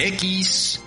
[0.00, 0.80] XENK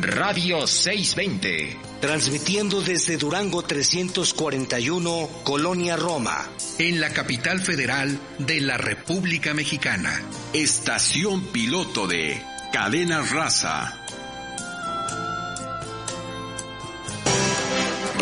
[0.00, 1.76] Radio 620.
[2.00, 6.48] Transmitiendo desde Durango 341, Colonia Roma.
[6.78, 10.22] En la capital federal de la República Mexicana.
[10.54, 12.42] Estación piloto de
[12.72, 13.98] Cadena Raza.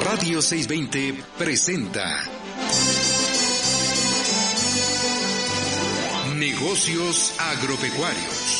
[0.04, 2.24] Radio 620 presenta
[6.34, 8.59] Negocios agropecuarios.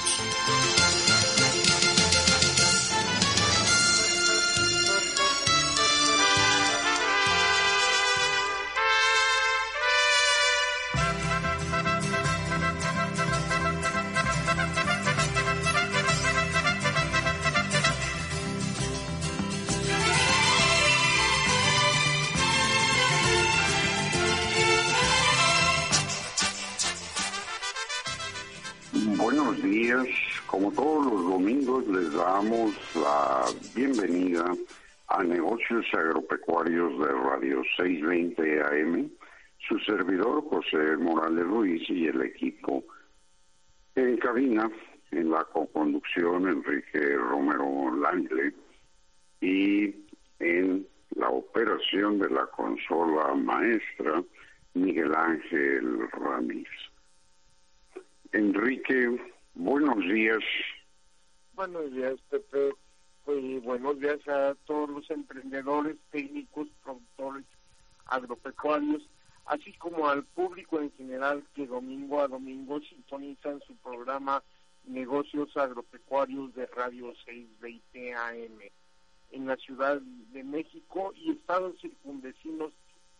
[36.63, 39.09] De Radio 620 AM,
[39.67, 42.83] su servidor José Morales Ruiz y el equipo.
[43.95, 44.69] En cabina,
[45.09, 48.53] en la coconducción Enrique Romero Langle
[49.41, 49.95] y
[50.37, 54.23] en la operación de la consola maestra
[54.75, 56.69] Miguel Ángel Ramírez.
[58.33, 59.19] Enrique,
[59.55, 60.43] buenos días.
[61.55, 62.69] Buenos días, Pepe.
[63.23, 67.45] Pues, buenos días a todos los emprendedores, técnicos, productores
[68.07, 69.03] agropecuarios,
[69.45, 74.43] así como al público en general que domingo a domingo sintonizan su programa
[74.85, 78.59] Negocios Agropecuarios de Radio 620 AM
[79.29, 82.73] en la Ciudad de México y estados circunvecinos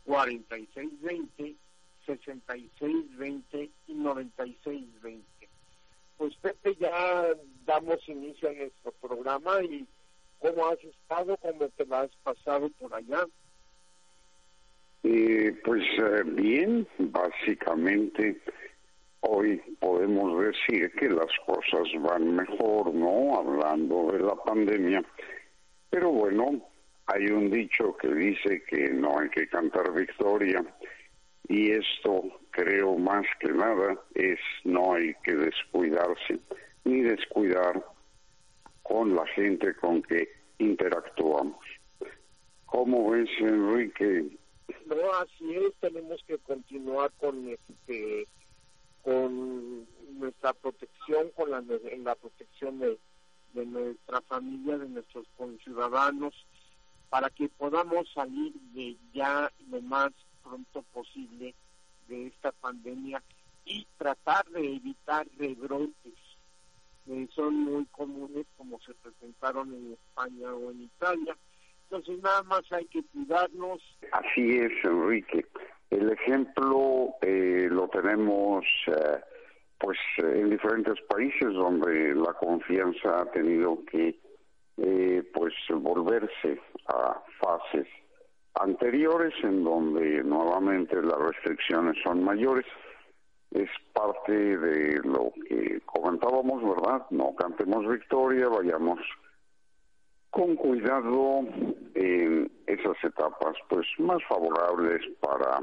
[0.06, 1.54] 4620,
[2.06, 5.24] 6620 y 9620.
[6.16, 7.28] Pues Pepe, ya
[7.64, 9.86] damos inicio a nuestro programa y
[10.40, 11.36] ¿cómo has estado?
[11.36, 13.24] ¿Cómo te has pasado por allá?
[15.04, 18.40] Eh, pues eh, bien, básicamente
[19.20, 23.38] hoy podemos decir que las cosas van mejor, ¿no?
[23.38, 25.04] Hablando de la pandemia
[25.90, 26.60] pero bueno,
[27.06, 30.64] hay un dicho que dice que no hay que cantar victoria
[31.48, 36.38] y esto creo más que nada es no hay que descuidarse
[36.84, 37.84] ni descuidar
[38.82, 40.28] con la gente con que
[40.58, 41.64] interactuamos.
[42.66, 44.36] ¿Cómo ves, Enrique?
[44.86, 48.26] No, así es, tenemos que continuar con este
[49.02, 49.86] con
[50.18, 52.98] nuestra protección, con la, la protección de
[53.52, 56.34] de nuestra familia, de nuestros conciudadanos,
[57.10, 60.10] para que podamos salir de ya lo más
[60.42, 61.54] pronto posible
[62.08, 63.22] de esta pandemia
[63.64, 66.14] y tratar de evitar rebrotes
[67.08, 71.36] que son muy comunes como se presentaron en España o en Italia.
[71.84, 73.80] Entonces nada más hay que cuidarnos.
[74.12, 75.46] Así es, Enrique.
[75.88, 79.20] El ejemplo eh, lo tenemos eh,
[79.78, 84.18] pues en diferentes países donde la confianza ha tenido que
[84.76, 87.86] eh, pues volverse a fases
[88.54, 92.66] anteriores en donde nuevamente las restricciones son mayores.
[93.50, 99.00] Es parte de lo que comentábamos verdad no cantemos victoria vayamos
[100.30, 101.40] con cuidado
[101.94, 105.62] en esas etapas pues más favorables para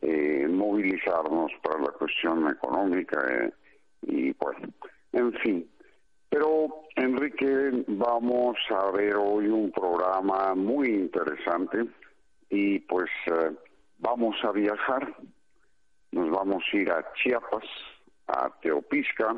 [0.00, 3.52] eh, movilizarnos para la cuestión económica eh,
[4.02, 4.56] y pues
[5.12, 5.70] en fin
[6.28, 11.84] pero Enrique vamos a ver hoy un programa muy interesante
[12.50, 13.52] y pues eh,
[13.98, 15.14] vamos a viajar
[16.12, 17.64] nos vamos a ir a Chiapas
[18.26, 19.36] a Teopisca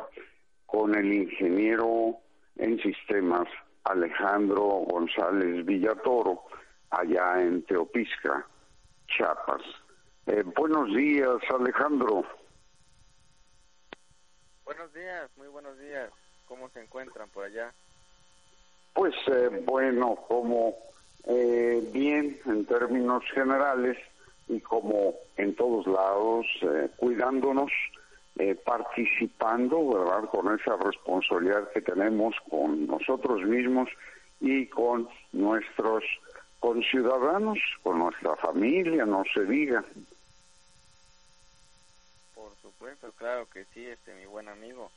[0.67, 2.19] con el ingeniero
[2.57, 3.49] en sistemas
[3.85, 6.43] Alejandro González Villatoro,
[6.91, 8.47] allá en Teopisca,
[9.07, 9.63] Chiapas.
[10.27, 12.25] Eh, buenos días, Alejandro.
[14.65, 16.11] Buenos días, muy buenos días.
[16.47, 17.73] ¿Cómo se encuentran por allá?
[18.93, 20.75] Pues eh, bueno, como
[21.29, 23.97] eh, bien en términos generales
[24.49, 26.47] y como en todos lados,
[26.97, 27.71] cuidándonos
[28.39, 33.89] eh, participando, ¿verdad?, con esa responsabilidad que tenemos con nosotros mismos
[34.41, 36.05] y con nuestros
[36.59, 39.85] conciudadanos, con nuestra familia, no se diga.
[42.79, 44.91] Supuesto, claro que sí, este mi buen amigo.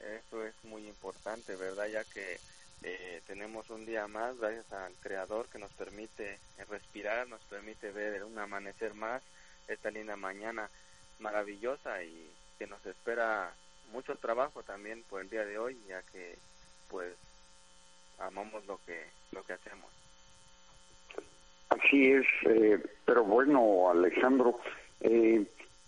[0.00, 1.86] Eso es muy importante, ¿verdad?
[1.86, 2.40] Ya que
[2.82, 8.24] eh, tenemos un día más, gracias al Creador que nos permite respirar, nos permite ver
[8.24, 9.22] un amanecer más,
[9.68, 10.68] esta linda mañana
[11.20, 12.28] maravillosa y
[12.58, 13.54] que nos espera
[13.92, 16.36] mucho trabajo también por el día de hoy, ya que
[16.88, 17.14] pues
[18.18, 19.88] amamos lo que lo que hacemos.
[21.68, 24.58] Así es, eh, pero bueno, Alejandro,
[25.00, 25.46] eh,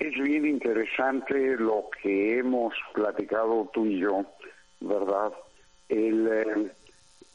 [0.09, 4.25] es bien interesante lo que hemos platicado tú y yo,
[4.81, 5.33] ¿verdad?
[5.89, 6.73] El,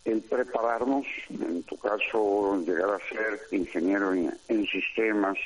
[0.05, 5.37] eh, prepararnos, en tu caso, llegar a ser ingeniero en sistemas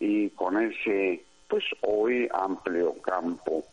[0.00, 3.64] y con ese pues hoy amplio campo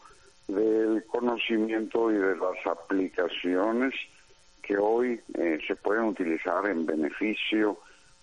[0.47, 3.93] del conocimiento y de las aplicaciones
[4.61, 7.79] que hoy eh, se pueden utilizar en beneficio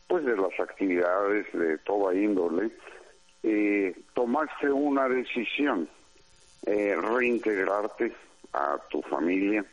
[0.07, 2.71] pues de las actividades de toda índole,
[3.43, 5.88] eh, tomaste una decisión,
[6.67, 8.12] eh, reintegrarte
[8.52, 9.64] a tu familia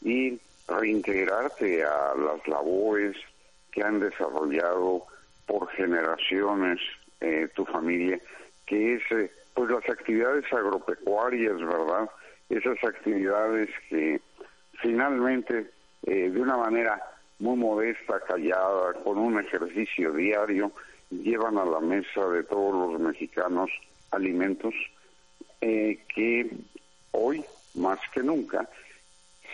[0.00, 0.38] y
[0.68, 3.16] reintegrarte a las labores
[3.70, 5.06] que han desarrollado
[5.46, 6.80] por generaciones
[7.54, 8.18] tu familia
[8.66, 12.08] que es eh, pues las actividades agropecuarias, ¿verdad?
[12.48, 14.20] Esas actividades que
[14.80, 15.70] finalmente
[16.06, 17.00] eh, de una manera
[17.38, 20.72] muy modesta, callada, con un ejercicio diario,
[21.12, 23.70] llevan a la mesa de todos los mexicanos
[24.10, 24.74] alimentos
[25.60, 26.50] eh, que
[27.12, 27.44] hoy,
[27.74, 28.68] más que nunca,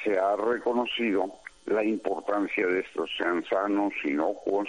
[0.03, 1.33] se ha reconocido
[1.67, 4.69] la importancia de estos, sean sanos, inocuos,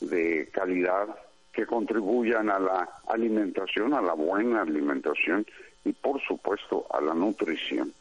[0.00, 1.08] de calidad,
[1.52, 5.46] que contribuyan a la alimentación, a la buena alimentación
[5.84, 7.94] y por supuesto a la nutrición.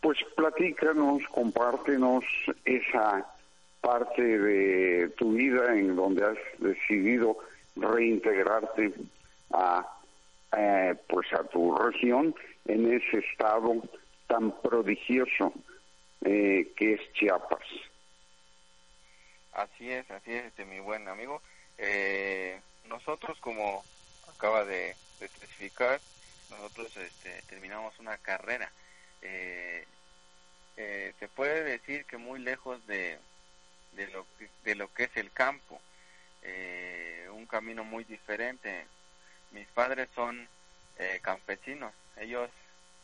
[0.00, 2.24] Pues platícanos, compártenos
[2.64, 3.33] esa
[3.84, 7.36] parte de tu vida en donde has decidido
[7.76, 8.94] reintegrarte
[9.52, 9.86] a
[10.56, 12.34] eh, pues a tu región
[12.64, 13.82] en ese estado
[14.26, 15.52] tan prodigioso
[16.22, 17.66] eh, que es Chiapas.
[19.52, 21.42] Así es, así es, este, mi buen amigo.
[21.76, 23.84] Eh, nosotros, como
[24.34, 26.00] acaba de, especificar,
[26.50, 28.70] nosotros este, terminamos una carrera.
[29.20, 29.84] Eh,
[30.76, 33.18] eh, se puede decir que muy lejos de,
[33.96, 35.80] de, lo, que, de lo que es el campo,
[36.42, 38.86] eh, un camino muy diferente.
[39.50, 40.48] Mis padres son
[41.22, 42.48] campesinos, ellos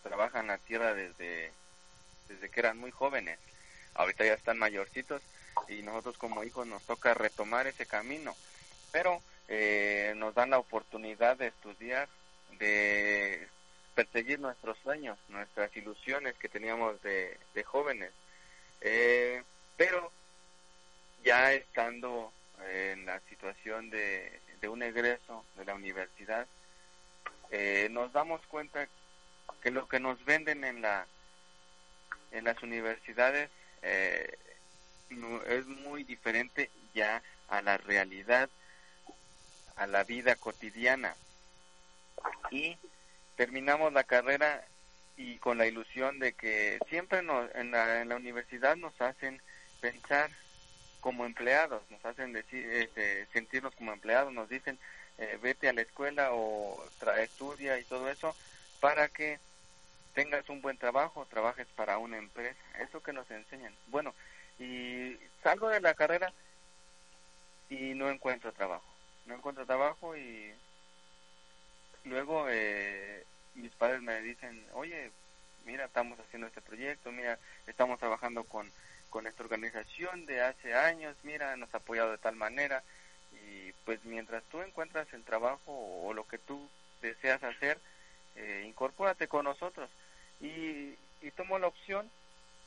[0.04, 1.50] trabajan la tierra desde,
[2.28, 3.38] desde que eran muy jóvenes,
[3.94, 5.22] ahorita ya están mayorcitos
[5.68, 8.36] y nosotros como hijos nos toca retomar ese camino
[8.92, 12.08] pero eh, nos dan la oportunidad de estudiar,
[12.58, 13.48] de
[13.94, 18.12] perseguir nuestros sueños, nuestras ilusiones que teníamos de, jóvenes.
[18.80, 19.42] Eh,
[19.76, 20.10] pero
[21.24, 22.32] ya estando
[22.70, 26.46] en la situación de, un egreso de la universidad,
[27.50, 28.86] eh, nos damos cuenta
[29.62, 31.06] que lo que nos venden en la
[32.30, 33.50] en las universidades
[33.82, 38.48] es muy diferente ya a la realidad
[39.80, 41.16] a la vida cotidiana.
[42.50, 42.76] Y
[43.36, 44.62] terminamos la carrera
[45.16, 49.40] y con la ilusión de que siempre nos, en, la, en la universidad nos hacen
[49.80, 50.30] pensar
[51.00, 54.78] como empleados, nos hacen decir, este, sentirnos como empleados, nos dicen
[55.18, 56.82] eh, vete a la escuela o
[57.18, 58.34] estudia y todo eso
[58.80, 59.38] para que
[60.14, 63.74] tengas un buen trabajo, trabajes para una empresa, eso que nos enseñan.
[63.88, 64.14] Bueno,
[64.58, 66.32] y salgo de la carrera
[67.68, 68.90] y no encuentro trabajo
[69.26, 70.52] no encuentro trabajo y
[72.04, 75.10] luego eh, mis padres me dicen, oye,
[75.64, 78.70] mira, estamos haciendo este proyecto, mira, estamos trabajando con,
[79.10, 82.82] con esta organización de hace años, mira, nos ha apoyado de tal manera,
[83.32, 86.68] y pues mientras tú encuentras el trabajo o, lo que tú
[87.02, 87.78] deseas hacer,
[88.36, 89.90] eh, incorpórate con nosotros
[90.40, 92.10] y, y tomo la opción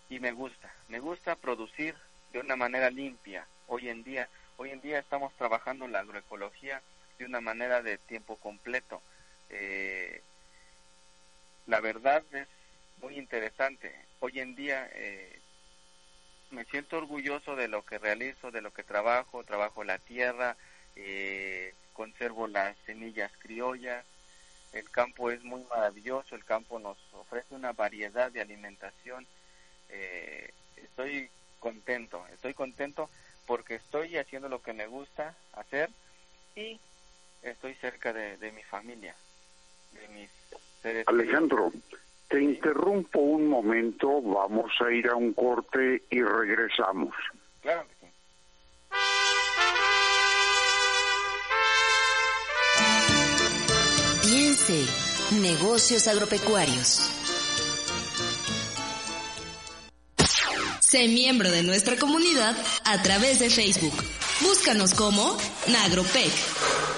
[0.09, 1.95] y me gusta, me gusta producir
[2.31, 3.47] de una manera limpia.
[3.67, 6.81] Hoy en día, hoy en día estamos trabajando la agroecología
[7.17, 9.01] de una manera de tiempo completo.
[9.50, 10.21] Eh,
[11.67, 12.47] la verdad es
[13.01, 13.93] muy interesante.
[14.19, 15.39] Hoy en día eh,
[16.53, 20.55] me siento orgulloso de lo que realizo, de lo que trabajo, trabajo la tierra,
[20.95, 24.05] eh, conservo las semillas criollas,
[24.72, 29.27] el campo es muy maravilloso, el campo nos ofrece una variedad de alimentación.
[29.89, 31.29] Eh, estoy
[31.60, 33.10] contento, estoy contento
[33.45, 35.89] porque estoy haciendo lo que me gusta hacer
[36.55, 36.79] y
[37.41, 39.15] estoy cerca de, mi familia,
[39.91, 40.29] de mis
[40.81, 41.07] seres.
[41.07, 41.72] Alejandro,
[42.33, 47.13] te interrumpo un momento, vamos a ir a un corte y regresamos.
[47.61, 47.85] Claro.
[54.23, 54.83] Piense,
[55.43, 57.11] negocios agropecuarios.
[60.81, 63.93] Sé miembro de nuestra comunidad a través de Facebook.
[64.41, 65.37] Búscanos como
[65.67, 66.92] Nagropec.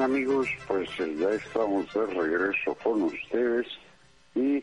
[0.00, 3.66] Amigos, pues eh, ya estamos de regreso con ustedes
[4.32, 4.62] y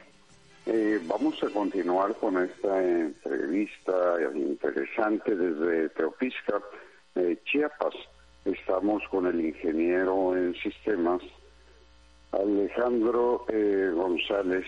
[0.65, 6.61] eh, vamos a continuar con esta entrevista interesante desde Teopisca,
[7.15, 7.93] eh, Chiapas.
[8.45, 11.21] Estamos con el ingeniero en sistemas
[12.31, 13.45] Alejandro
[13.93, 14.65] González.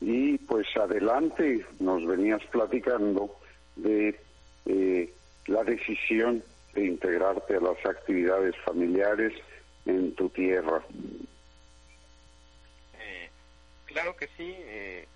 [0.00, 3.34] Y pues adelante nos venías platicando
[3.76, 4.18] de
[5.46, 6.42] la decisión
[6.84, 9.32] integrarte a las actividades familiares
[9.86, 10.82] en tu tierra.
[12.98, 13.30] Eh,
[13.86, 15.06] claro que sí, eh,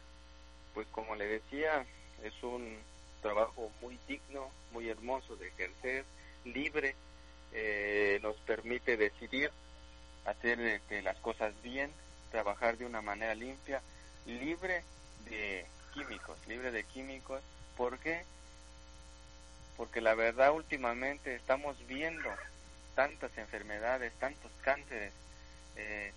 [0.74, 1.84] pues como le decía,
[2.22, 2.78] es un
[3.20, 6.04] trabajo muy digno, muy hermoso de ejercer,
[6.44, 6.94] libre,
[7.52, 9.50] eh, nos permite decidir
[10.24, 11.90] hacer este, las cosas bien,
[12.30, 13.82] trabajar de una manera limpia,
[14.26, 14.84] libre
[15.28, 17.42] de químicos, libre de químicos,
[17.76, 18.24] porque
[19.82, 22.30] porque la verdad últimamente estamos viendo
[22.94, 25.12] tantas enfermedades, tantos cánceres
[25.74, 26.12] eh,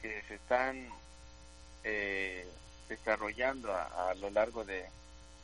[0.00, 0.88] que se están
[1.82, 2.46] eh,
[2.88, 4.86] desarrollando a, lo largo de,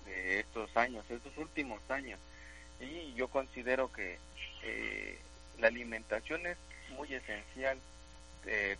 [0.07, 2.21] estos años, estos últimos años.
[2.79, 4.21] Y yo considero que
[4.63, 5.19] eh,
[5.59, 6.59] la alimentación es
[6.91, 7.81] muy esencial,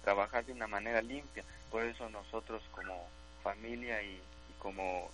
[0.05, 1.43] trabajar de una manera limpia.
[1.73, 3.09] Por eso nosotros como
[3.43, 5.11] familia y, y como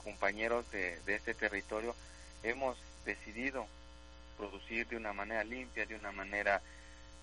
[0.00, 1.94] compañeros de, este territorio
[2.42, 3.66] hemos decidido
[4.36, 6.62] producir de una manera limpia, de una manera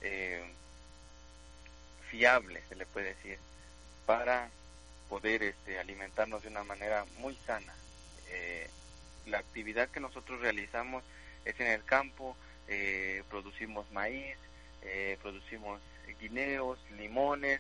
[0.02, 0.44] eh,
[2.10, 3.40] fiable, se le puede decir,
[4.06, 4.50] para
[5.10, 7.74] poder este, alimentarnos de una manera muy sana.
[8.30, 8.70] Eh,
[9.26, 11.04] la actividad que nosotros realizamos
[11.46, 12.36] es en el campo,
[12.68, 14.38] eh, producimos maíz,
[15.22, 15.82] producimos
[16.22, 17.60] guineos, limones,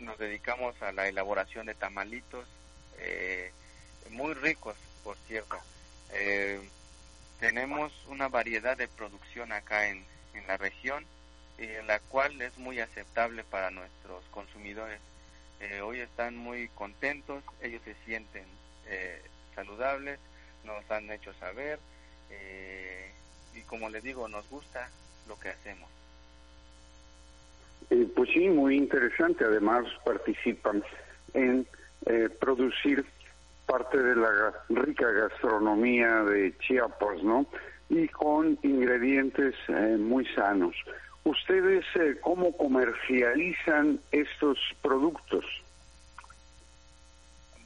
[0.00, 2.46] nos dedicamos a la elaboración de tamalitos,
[2.98, 3.50] eh,
[4.10, 5.56] muy ricos, por cierto.
[6.12, 6.60] Eh,
[7.40, 11.04] tenemos una variedad de producción acá en, en la región,
[11.58, 15.00] en la cual es muy aceptable para nuestros consumidores.
[15.60, 18.44] Eh, hoy están muy contentos, ellos se sienten
[19.54, 20.18] saludables,
[20.64, 21.78] nos han hecho saber
[23.54, 24.88] y como les digo, nos gusta
[25.28, 25.88] lo que hacemos.
[28.14, 29.44] pues sí, muy interesante.
[29.44, 30.82] Además participan
[31.32, 31.66] en
[32.06, 33.04] eh, producir
[33.66, 37.46] parte de la rica gastronomía de Chiapas, ¿no?
[37.88, 40.74] Y con ingredientes eh, muy sanos.
[41.24, 45.44] ¿Ustedes eh, cómo comercializan estos productos?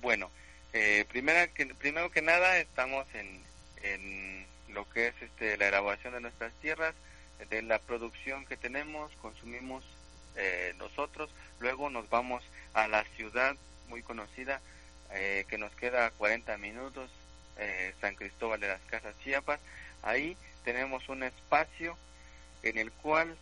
[0.00, 0.30] Bueno,
[0.72, 3.42] eh, primero, que, primero que nada estamos en,
[3.82, 6.94] en lo que es este, la elaboración de nuestras tierras,
[7.50, 9.84] de la producción que tenemos, consumimos
[10.78, 13.56] nosotros, luego nos vamos a la ciudad
[13.88, 14.60] muy conocida,
[15.10, 17.10] eh, que nos queda a 40 minutos,
[17.56, 19.60] eh, San Cristóbal de las Casas Chiapas.
[20.02, 21.96] Ahí tenemos un espacio
[22.62, 23.36] en el cual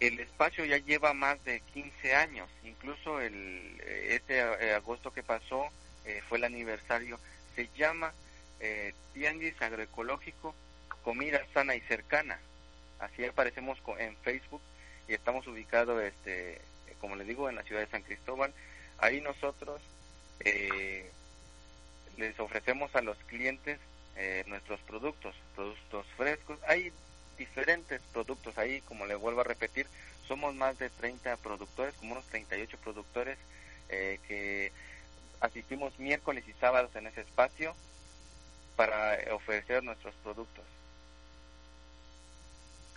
[0.00, 4.40] el espacio ya lleva más de 15 años, incluso el eh, este
[4.74, 5.68] agosto que pasó
[6.26, 7.20] fue el aniversario,
[7.54, 8.14] se llama
[9.12, 10.54] Tianguis Agroecológico
[11.02, 12.38] Comida Sana y Cercana.
[12.98, 14.62] Así aparecemos en Facebook
[15.08, 16.60] y estamos ubicados, este,
[17.00, 18.52] como les digo, en la ciudad de San Cristóbal
[18.98, 19.80] Ahí nosotros
[20.40, 21.08] eh,
[22.16, 23.78] les ofrecemos a los clientes
[24.16, 26.58] eh, nuestros productos, productos frescos.
[26.66, 26.92] Hay
[27.38, 28.58] diferentes productos.
[28.58, 29.86] Ahí, como le vuelvo a repetir,
[30.26, 33.38] somos más de 30 productores, como unos 38 productores
[33.88, 34.72] eh, que
[35.40, 37.74] asistimos miércoles y sábados en ese espacio
[38.74, 40.64] para ofrecer nuestros productos.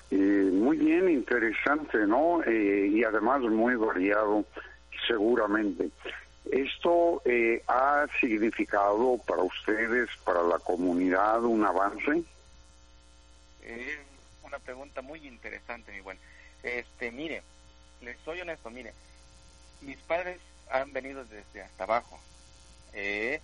[0.10, 2.44] Eh, muy bien, interesante, ¿no?
[2.44, 4.46] Eh, y además muy variado,
[5.08, 5.90] seguramente.
[6.52, 12.24] ¿Esto eh, ha significado para ustedes, para la comunidad, un avance?
[13.64, 13.98] Es
[14.44, 16.20] una pregunta muy interesante, mi buen.
[16.62, 17.42] Este, mire,
[18.02, 18.94] les soy honesto, mire,
[19.82, 20.40] mis padres
[20.70, 22.20] han venido desde hasta abajo.
[22.94, 23.42] Eh,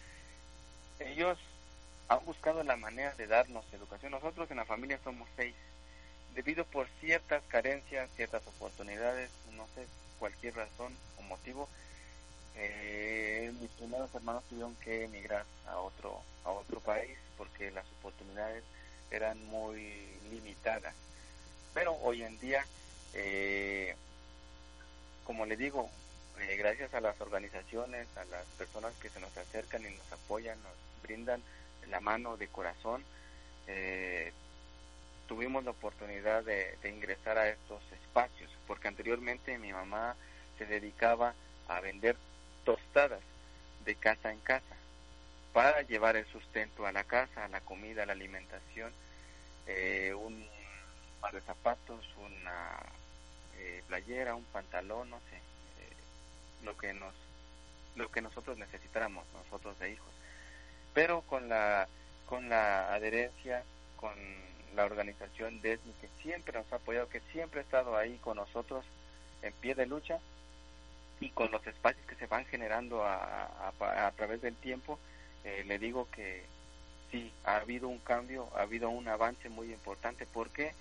[0.99, 1.37] ellos
[2.09, 4.11] han buscado la manera de darnos educación.
[4.11, 5.55] Nosotros en la familia somos seis.
[6.37, 9.87] Debido por ciertas carencias, ciertas oportunidades, no sé,
[10.19, 11.67] cualquier razón o motivo,
[12.55, 18.63] eh, mis primeros hermanos tuvieron que emigrar a otro a otro país porque las oportunidades
[19.09, 19.91] eran muy
[20.29, 20.93] limitadas.
[21.73, 22.63] Pero hoy en día
[23.15, 23.95] eh,
[25.23, 25.89] como le digo
[26.39, 30.61] eh, gracias a las organizaciones a las personas que se nos acercan y nos apoyan
[30.61, 31.41] nos brindan
[31.89, 33.03] la mano de corazón
[33.65, 34.31] eh,
[35.27, 40.15] tuvimos la oportunidad de, de ingresar a estos espacios porque anteriormente mi mamá
[40.57, 41.33] se dedicaba
[41.67, 42.17] a vender
[42.63, 43.21] tostadas
[43.85, 44.75] de casa en casa
[45.53, 48.91] para llevar el sustento a la casa, la comida, la alimentación,
[49.65, 50.45] eh, un
[51.21, 52.77] par de zapatos, una
[53.57, 55.93] eh, playera, un pantalón, no sé, eh,
[56.63, 57.13] lo que nos
[57.95, 60.13] lo que nosotros necesitáramos, nosotros de hijos.
[60.93, 61.87] Pero con la
[62.27, 63.63] con la adherencia,
[63.95, 64.13] con
[64.75, 68.85] la organización DESMI que siempre nos ha apoyado, que siempre ha estado ahí con nosotros
[69.41, 70.19] en pie de lucha,
[71.19, 74.99] y con los espacios que se van generando a, a, través del tiempo,
[75.43, 76.43] eh, le digo que
[77.11, 80.25] sí, ha habido un cambio, ha habido un avance muy importante.
[80.25, 80.73] ¿Por qué?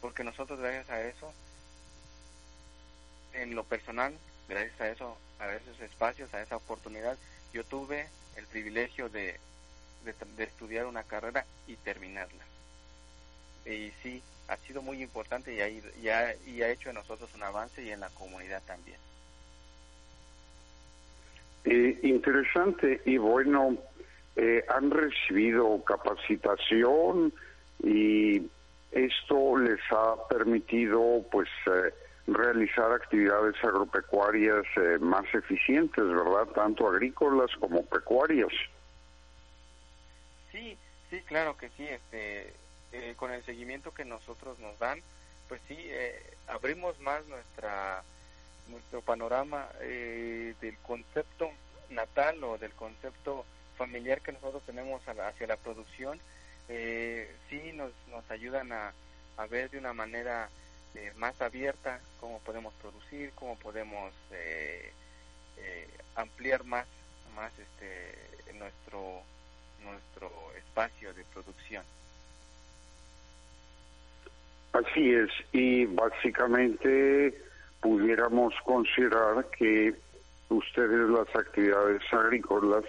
[0.00, 1.32] Porque nosotros gracias a eso,
[3.32, 4.16] en lo personal,
[4.48, 7.18] gracias a eso, a esos espacios, a esa oportunidad,
[7.52, 9.40] yo tuve el privilegio de,
[10.04, 12.44] de estudiar una carrera y terminarla.
[13.66, 17.28] Y sí, ha sido muy importante y ha, y ha, y ha hecho en nosotros
[17.34, 18.98] un avance y en la comunidad también.
[21.64, 23.76] Eh, interesante y bueno,
[24.36, 27.32] eh, han recibido capacitación
[27.82, 28.42] y
[28.92, 31.92] esto les ha permitido pues eh,
[32.26, 36.46] realizar actividades agropecuarias eh, más eficientes, ¿verdad?
[36.54, 38.52] Tanto agrícolas como pecuarias.
[40.52, 40.76] Sí,
[41.10, 41.84] sí, claro que sí.
[41.84, 42.54] Este,
[42.92, 45.00] eh, con el seguimiento que nosotros nos dan,
[45.48, 48.02] pues sí, eh, abrimos más nuestra
[48.68, 51.50] nuestro panorama eh, del concepto
[51.90, 53.44] natal o del concepto
[53.76, 56.20] familiar que nosotros tenemos hacia la producción,
[56.68, 58.92] eh, sí nos, nos ayudan a,
[59.36, 60.48] a ver de una manera
[60.94, 64.92] eh, más abierta cómo podemos producir, cómo podemos eh,
[66.14, 66.86] ampliar más,
[67.34, 69.22] más este, nuestro,
[69.82, 71.84] nuestro espacio de producción.
[74.76, 77.34] Así es, y básicamente
[77.80, 79.94] pudiéramos considerar que
[80.50, 82.84] ustedes las actividades agrícolas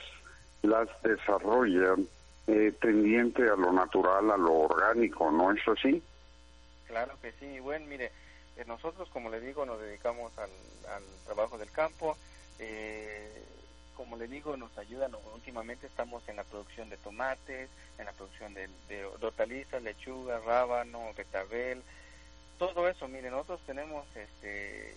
[0.64, 2.08] las desarrollan
[2.48, 6.04] eh, tendiente a lo natural, a lo orgánico, ¿no es así?
[6.88, 7.60] Claro que sí.
[7.60, 8.12] Bueno, mire,
[8.58, 10.50] eh, nosotros, como le digo, nos dedicamos al,
[10.94, 12.18] al trabajo del campo.
[12.60, 13.44] Eh,
[13.98, 15.16] como le digo, nos ayudan.
[15.34, 21.12] Últimamente estamos en la producción de tomates, en la producción de, de hortalizas, lechuga, rábano,
[21.18, 21.82] betabel,
[22.60, 23.08] todo eso.
[23.08, 24.96] Mire, nosotros tenemos este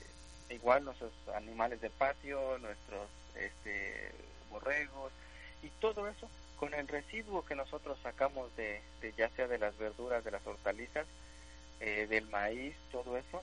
[0.50, 4.12] igual nuestros animales de patio, nuestros este,
[4.50, 5.12] borregos
[5.62, 9.78] y todo eso con el residuo que nosotros sacamos de, de ya sea de las
[9.78, 11.06] verduras, de las hortalizas,
[11.78, 13.42] eh, del maíz, todo eso,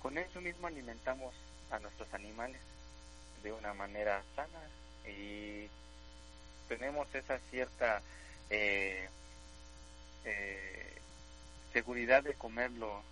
[0.00, 1.34] con eso mismo alimentamos
[1.70, 2.60] a nuestros animales
[3.44, 4.60] de una manera sana
[5.06, 5.68] y
[6.66, 8.00] tenemos esa cierta
[8.50, 9.08] eh,
[10.24, 10.92] eh,
[11.72, 13.02] seguridad de comerlo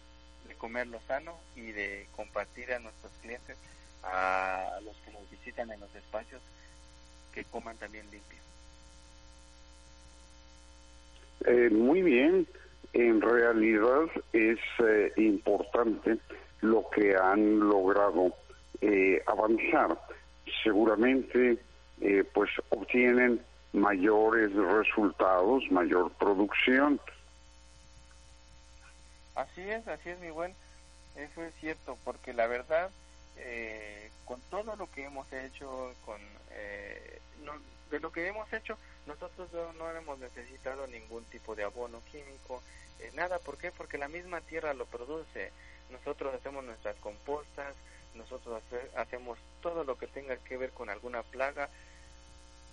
[0.48, 3.56] de comerlo sano y de compartir a nuestros clientes
[4.02, 6.42] a los que nos visitan en los espacios
[7.32, 8.38] que coman también limpio.
[11.46, 12.46] Eh, muy bien.
[12.92, 16.18] En realidad es eh, importante
[16.60, 18.34] lo que han logrado
[19.26, 19.96] avanzar
[20.62, 21.59] seguramente
[22.01, 23.40] eh, pues obtienen
[23.72, 27.01] mayores resultados, mayor producción.
[29.35, 30.55] Así es, así es mi buen,
[31.16, 32.90] eso es cierto, porque la verdad
[33.37, 36.20] eh, con todo lo que hemos hecho, con
[36.51, 37.20] eh,
[37.90, 42.62] de lo que hemos hecho, nosotros no, hemos necesitado ningún tipo de abono químico,
[43.01, 43.70] eh, nada, ¿por qué?
[43.70, 45.53] Porque la misma tierra lo produce.
[45.90, 47.75] Nosotros hacemos nuestras compostas,
[48.14, 48.62] nosotros
[48.96, 51.68] hacemos todo lo que tenga que ver con alguna plaga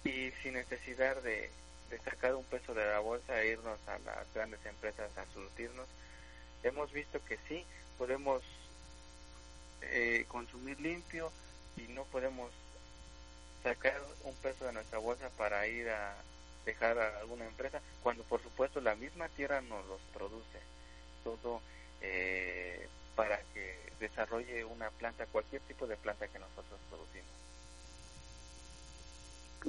[0.04, 1.50] y sin necesidad de,
[1.90, 5.88] de sacar un peso de la bolsa e irnos a las grandes empresas a surtirnos,
[6.64, 7.66] hemos visto que sí,
[7.98, 8.44] podemos
[9.82, 11.32] eh, consumir limpio
[11.78, 12.52] y no podemos
[13.64, 16.16] sacar un peso de nuestra bolsa para ir a
[16.66, 20.60] dejar a alguna empresa, cuando por supuesto la misma tierra nos los produce,
[21.24, 21.62] todo
[22.02, 22.88] eh,
[23.20, 27.28] para que desarrolle una planta, cualquier tipo de planta que nosotros producimos.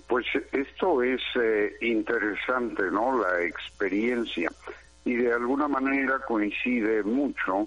[0.07, 3.21] Pues esto es eh, interesante, ¿no?
[3.21, 4.53] La experiencia
[5.05, 7.67] y de alguna manera coincide mucho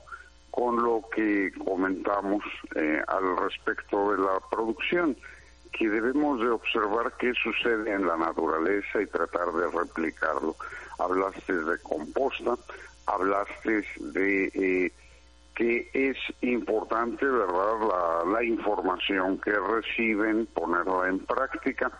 [0.51, 5.17] con lo que comentamos eh, al respecto de la producción,
[5.73, 10.55] que debemos de observar qué sucede en la naturaleza y tratar de replicarlo.
[10.97, 12.55] Hablaste de composta,
[13.05, 14.93] hablaste de eh,
[15.55, 21.91] que es importante, ¿verdad?, la, información que reciben, ponerla en práctica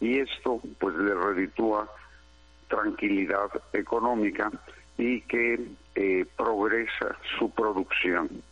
[0.00, 1.88] y esto pues le reditúa
[2.68, 4.50] tranquilidad económica
[4.98, 5.60] y que
[5.94, 8.42] eh, progresa su producción.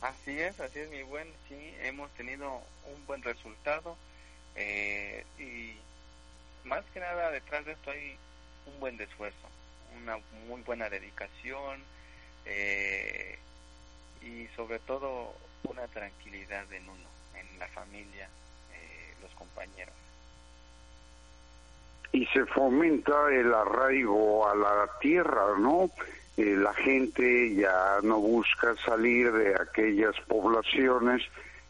[0.00, 2.62] Así es, así es mi buen, sí, hemos tenido
[2.94, 3.96] un buen resultado
[4.56, 5.76] eh, y
[6.66, 8.16] más que nada detrás de esto hay
[8.66, 9.48] un buen esfuerzo,
[10.02, 11.82] una muy buena dedicación
[12.46, 13.38] eh,
[14.22, 18.28] y sobre todo una tranquilidad en uno, en la familia,
[19.22, 19.94] los compañeros
[22.12, 25.90] y se fomenta el arraigo a la tierra, ¿no?
[26.36, 31.22] Eh, la gente ya no busca salir de aquellas poblaciones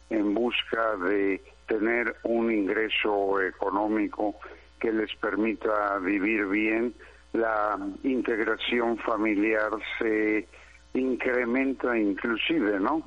[0.09, 4.35] en busca de tener un ingreso económico
[4.79, 6.93] que les permita vivir bien,
[7.33, 10.47] la integración familiar se
[10.93, 13.03] incrementa inclusive, ¿no?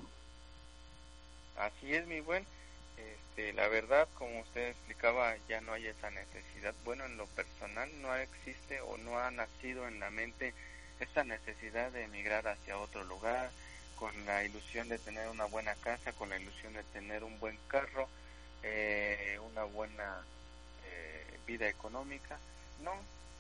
[1.57, 2.44] Así es, mi buen.
[2.97, 6.75] Este, la verdad, como usted explicaba, ya no hay esa necesidad.
[6.85, 10.55] Bueno, en lo personal no existe o no ha nacido en la mente
[11.01, 13.51] esa necesidad de emigrar hacia otro lugar
[13.97, 17.59] con la ilusión de tener una buena casa, con la ilusión de tener un buen
[17.68, 18.09] carro,
[18.62, 20.25] eh, una buena
[20.87, 22.38] eh, vida económica.
[22.83, 22.92] No,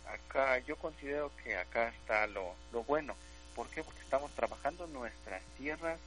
[0.08, 3.14] acá yo considero que acá está lo, lo bueno.
[3.54, 3.82] ¿Por qué?
[3.82, 5.98] Porque estamos trabajando nuestras tierras,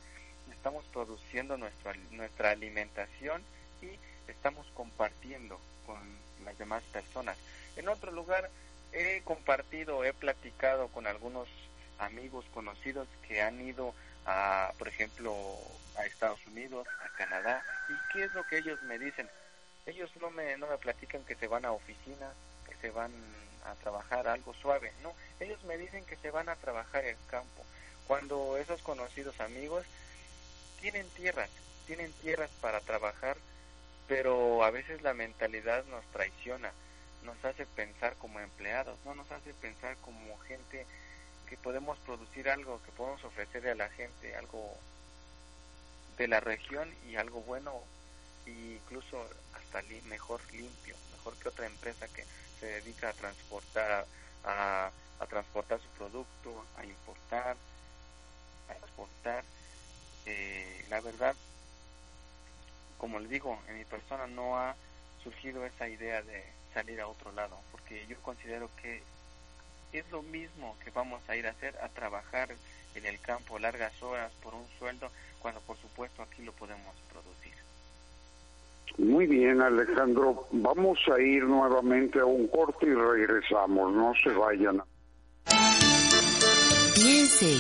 [0.52, 3.44] estamos produciendo nuestra, nuestra alimentación
[3.82, 3.98] y
[4.30, 5.98] estamos compartiendo con
[6.44, 7.38] las demás personas.
[7.76, 8.50] En otro lugar
[8.92, 11.48] he compartido, he platicado con algunos
[12.00, 13.94] amigos conocidos que han ido
[14.26, 15.34] a, por ejemplo,
[15.98, 19.30] a Estados Unidos, a Canadá, y qué es lo que ellos me dicen.
[19.86, 22.34] Ellos no me, no me platican que se van a oficinas,
[22.68, 23.12] que se van
[23.68, 27.64] a trabajar algo suave, no, ellos me dicen que se van a trabajar el campo.
[28.08, 29.86] Cuando esos conocidos amigos
[30.82, 31.50] tienen tierras,
[31.86, 33.38] tienen tierras para trabajar
[34.08, 36.72] pero a veces la mentalidad nos traiciona,
[37.24, 40.86] nos hace pensar como empleados, no nos hace pensar como gente
[41.50, 44.74] que podemos producir algo, que podemos ofrecerle a la gente algo
[46.18, 47.74] de la región y algo bueno
[48.46, 49.22] e incluso
[49.56, 52.24] hasta mejor limpio, mejor que otra empresa que
[52.60, 54.06] se dedica a transportar
[54.44, 57.58] a, a transportar su producto, a importar,
[58.70, 59.44] a exportar.
[60.26, 61.36] Eh, la verdad
[62.98, 64.76] como le digo, en mi persona no ha
[65.24, 66.44] surgido esa idea de
[66.74, 69.02] salir a otro lado, porque yo considero que
[69.94, 72.56] es lo mismo que vamos a ir a hacer, a trabajar
[72.96, 77.54] en el campo largas horas por un sueldo, cuando por supuesto aquí lo podemos producir.
[78.98, 80.48] Muy bien, Alejandro.
[80.52, 83.94] Vamos a ir nuevamente a un corte y regresamos.
[83.94, 84.82] No se vayan.
[86.96, 87.60] Piense,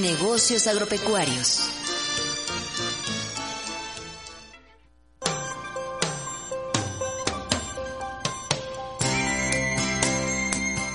[0.00, 1.70] negocios agropecuarios.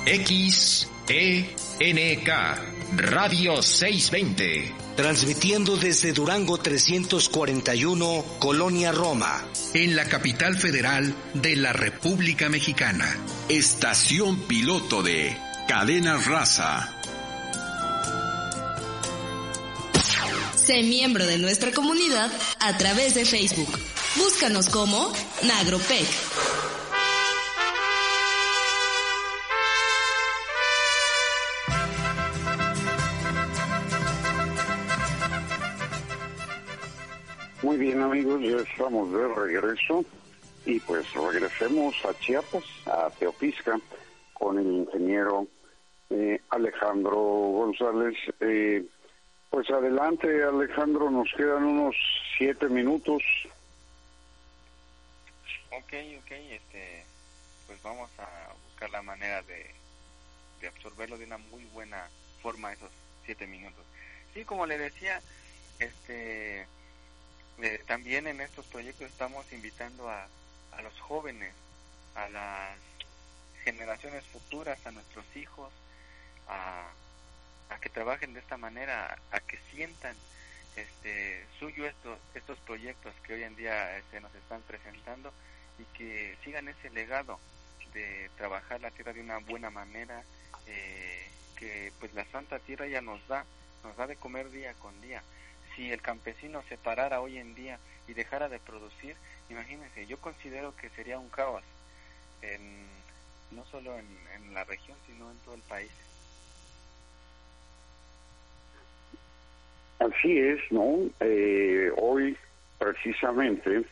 [0.09, 0.89] XENK
[2.95, 4.78] Radio 620.
[4.99, 9.45] Transmitiendo desde Durango 341, Colonia Roma.
[9.73, 13.15] En la capital federal de la República Mexicana.
[13.47, 15.37] Estación piloto de
[15.69, 16.93] Cadena Raza.
[20.53, 23.79] Sé miembro de nuestra comunidad a través de Facebook.
[24.17, 26.58] Búscanos como Nagropec.
[38.01, 40.05] Amigos, ya estamos de regreso
[40.65, 43.79] y pues regresemos a Chiapas, a Teopisca,
[44.33, 45.47] con el ingeniero
[46.09, 48.15] eh, Alejandro González.
[48.39, 48.85] Eh,
[49.49, 51.95] pues adelante Alejandro, nos quedan unos
[52.37, 53.21] siete minutos.
[55.71, 57.03] Ok, ok, este,
[57.67, 59.65] pues vamos a buscar la manera de,
[60.61, 62.07] de absorberlo de una muy buena
[62.41, 62.91] forma esos
[63.25, 63.85] siete minutos.
[64.33, 65.21] Sí, como le decía,
[65.79, 66.67] este
[67.61, 70.27] eh, también en estos proyectos estamos invitando a,
[70.71, 71.53] a los jóvenes,
[72.15, 72.77] a las
[73.63, 75.71] generaciones futuras, a nuestros hijos,
[76.47, 76.87] a,
[77.69, 80.15] a que trabajen de esta manera, a que sientan
[80.75, 85.33] este suyo estos estos proyectos que hoy en día se este, nos están presentando
[85.77, 87.39] y que sigan ese legado
[87.93, 90.23] de trabajar la tierra de una buena manera
[90.67, 93.45] eh, que pues la santa tierra ya nos da
[93.83, 95.23] nos da de comer día con día
[95.79, 99.15] si el campesino se parara hoy en día y dejara de producir,
[99.49, 101.63] imagínense, yo considero que sería un caos,
[102.41, 102.85] en,
[103.51, 105.91] no solo en, la región, sino en todo el país.
[109.99, 111.09] Así es, ¿no?
[111.21, 112.35] Eh, hoy
[112.77, 113.83] precisamente,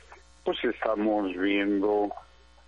[0.44, 2.12] pues estamos viendo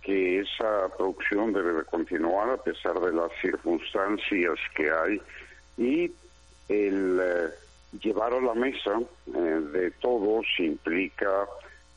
[0.02, 5.20] que esa producción debe continuar a pesar de las circunstancias que hay
[5.76, 6.12] y
[6.68, 7.50] el eh,
[7.92, 9.38] llevar a la mesa eh,
[9.72, 11.46] de todos implica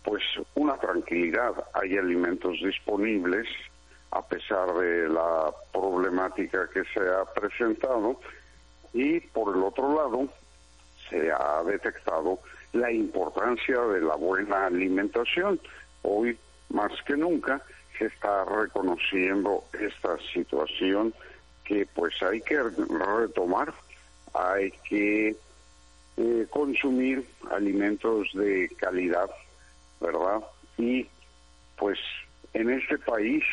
[0.04, 0.24] pues
[0.56, 1.54] una tranquilidad.
[1.74, 3.48] Hay alimentos disponibles
[4.12, 8.20] a pesar de la problemática que se ha presentado
[8.94, 10.28] y por el otro lado
[11.10, 12.40] se ha detectado
[12.74, 15.60] la importancia de la buena alimentación.
[16.04, 16.38] Hoy
[16.70, 17.62] más que nunca
[17.98, 21.14] se está reconociendo esta situación
[21.64, 23.74] que pues hay que retomar,
[24.34, 25.36] hay que
[26.18, 29.30] eh, consumir alimentos de calidad,
[30.00, 30.42] ¿verdad?
[30.78, 31.08] Y
[31.78, 31.98] pues
[32.54, 33.44] en este país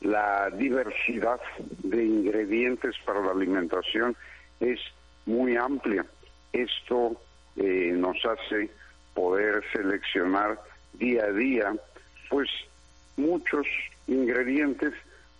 [0.00, 1.40] la diversidad
[1.82, 4.16] de ingredientes para la alimentación
[4.60, 4.80] es
[5.26, 6.06] muy amplia.
[6.52, 7.20] Esto
[7.56, 8.70] eh, nos hace
[9.14, 10.58] poder seleccionar
[10.94, 11.74] día a día
[12.30, 12.48] pues
[13.16, 13.66] muchos
[14.06, 14.94] ingredientes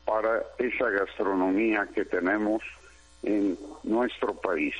[0.04, 2.62] para esa gastronomía que tenemos
[3.22, 4.74] en nuestro país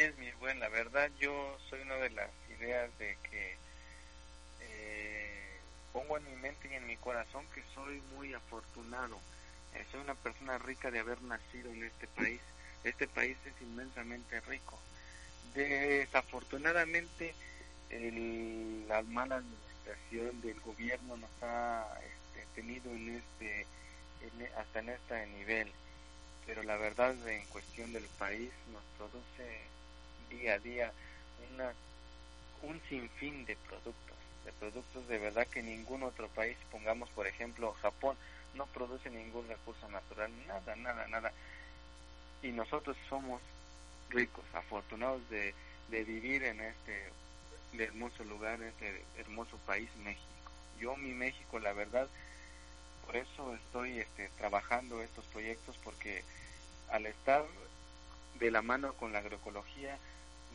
[0.00, 0.60] es, mi buen.
[0.60, 3.56] La verdad, yo soy una de las ideas de que
[4.60, 5.60] eh,
[5.92, 9.18] pongo en mi mente y en mi corazón que soy muy afortunado.
[9.74, 12.40] Eh, soy una persona rica de haber nacido en este país.
[12.84, 14.78] Este país es inmensamente rico.
[15.54, 17.34] Desafortunadamente,
[18.88, 23.66] la mala administración del gobierno nos ha este, tenido en este,
[24.56, 25.72] hasta en este nivel
[26.46, 29.60] pero la verdad en cuestión del país nos produce
[30.36, 30.92] día a día
[31.52, 31.72] una,
[32.62, 37.72] un sinfín de productos, de productos de verdad que ningún otro país, pongamos por ejemplo
[37.82, 38.16] Japón,
[38.54, 41.32] no produce ningún recurso natural, nada, nada, nada.
[42.42, 43.40] Y nosotros somos
[44.10, 45.54] ricos, afortunados de,
[45.90, 47.10] de vivir en este
[47.78, 50.26] hermoso lugar, este hermoso país, México.
[50.78, 52.08] Yo, mi México, la verdad,
[53.04, 56.22] por eso estoy este, trabajando estos proyectos, porque
[56.90, 57.44] al estar
[58.38, 59.98] de la mano con la agroecología,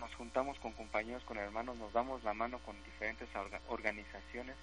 [0.02, 3.30] nos juntamos con compañeros, con hermanos, nos damos la mano con diferentes
[3.70, 4.56] organizaciones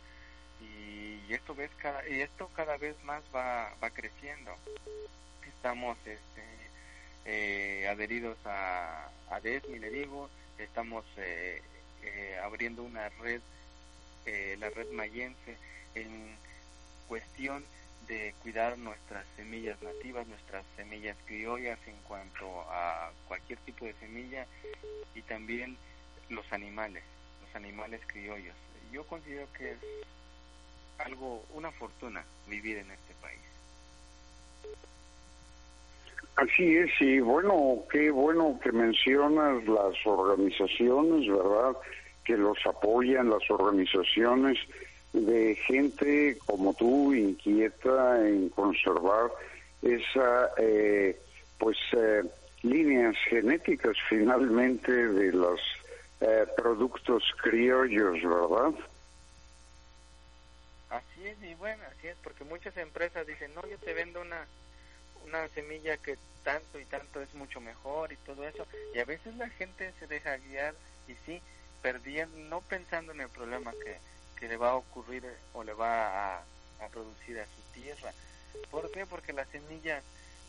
[0.60, 4.52] y esto ves cada y esto cada vez más va, va creciendo.
[5.46, 6.42] Estamos este,
[7.24, 11.62] eh, adheridos a, a DESMI, le digo, estamos eh,
[12.02, 13.40] eh, abriendo una red,
[14.58, 15.56] la red mayense,
[15.94, 16.36] en
[17.06, 17.64] cuestión
[18.08, 24.46] de cuidar nuestras semillas nativas, nuestras semillas criollas en cuanto a cualquier tipo de semilla
[25.14, 25.76] y también
[26.30, 27.04] los animales,
[27.44, 28.54] los animales criollos.
[28.90, 29.78] Yo considero que es
[30.98, 33.40] algo, una fortuna vivir en este país.
[36.36, 41.76] Así es, y bueno, qué bueno que mencionas las organizaciones, ¿verdad?
[42.24, 44.56] Que los apoyan, las organizaciones
[45.12, 49.30] de gente como tú inquieta en conservar
[49.82, 51.18] esa eh,
[51.58, 52.22] pues eh,
[52.62, 55.60] líneas genéticas finalmente de los
[56.20, 58.74] eh, productos criollos, ¿verdad?
[60.90, 64.46] Así es, y bueno, así es, porque muchas empresas dicen, no, yo te vendo una,
[65.26, 69.36] una semilla que tanto y tanto es mucho mejor y todo eso, y a veces
[69.36, 70.74] la gente se deja guiar
[71.06, 71.42] y sí,
[71.82, 73.98] perdiendo, no pensando en el problema que,
[74.38, 76.42] que le va a ocurrir o le va a,
[76.92, 78.12] producir a su tierra.
[78.70, 79.04] ¿Por qué?
[79.04, 80.02] Porque las semillas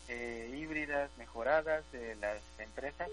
[0.08, 3.08] eh, híbridas mejoradas de las empresas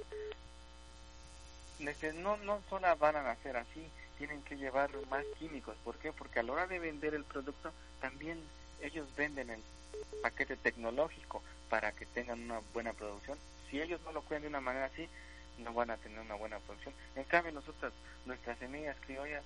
[2.15, 3.87] no, no solo van a nacer así,
[4.17, 5.75] tienen que llevar más químicos.
[5.83, 6.11] ¿Por qué?
[6.11, 8.41] Porque a la hora de vender el producto, también
[8.81, 9.61] ellos venden el
[10.21, 13.37] paquete tecnológico para que tengan una buena producción.
[13.69, 15.07] Si ellos no lo cuidan de una manera así,
[15.59, 16.93] no van a tener una buena producción.
[17.15, 17.93] En cambio, nosotros,
[18.25, 19.43] nuestras semillas criollas,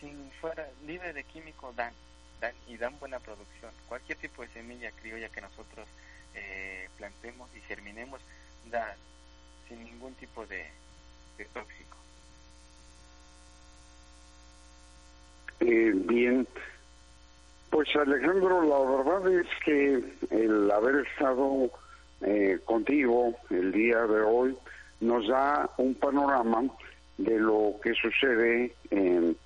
[0.00, 1.92] sin fuera libre de químicos, dan,
[2.40, 3.70] dan y dan buena producción.
[3.88, 5.86] Cualquier tipo de semilla criolla que nosotros
[6.34, 8.20] eh, plantemos y germinemos,
[8.70, 8.96] da
[9.68, 10.66] sin ningún tipo de,
[11.52, 11.96] tóxico.
[15.60, 16.46] Eh, bien,
[17.70, 21.70] pues Alejandro, la verdad es que el haber estado
[22.22, 24.56] eh, contigo el día de hoy
[25.00, 26.64] nos da un panorama
[27.16, 29.36] de lo que sucede en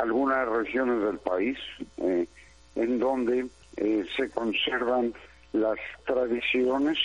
[0.00, 1.58] algunas regiones del país,
[1.98, 2.26] eh,
[2.74, 5.12] en donde eh, se conservan
[5.52, 6.98] las tradiciones,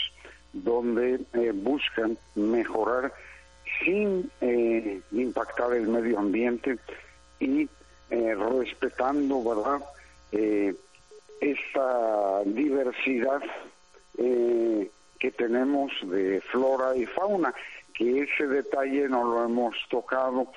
[0.54, 1.20] donde
[1.54, 3.12] buscan mejorar
[3.84, 4.32] sin
[5.12, 6.78] impactar el medio ambiente
[7.40, 7.68] y
[8.10, 9.86] respetando, ¿verdad?,
[10.32, 10.74] eh,
[11.42, 13.42] esta diversidad
[14.18, 17.54] eh, que tenemos de flora y fauna,
[17.94, 20.52] que ese detalle no lo hemos tocado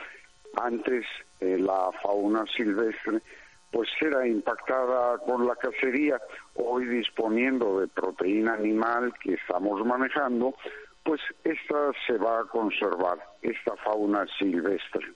[0.61, 1.05] antes,
[1.41, 3.21] eh, la fauna silvestre
[3.71, 6.21] pues era impactada con la cacería,
[6.55, 10.55] hoy disponiendo de proteína animal que estamos manejando,
[11.05, 15.13] pues esta se va a conservar, esta fauna silvestre.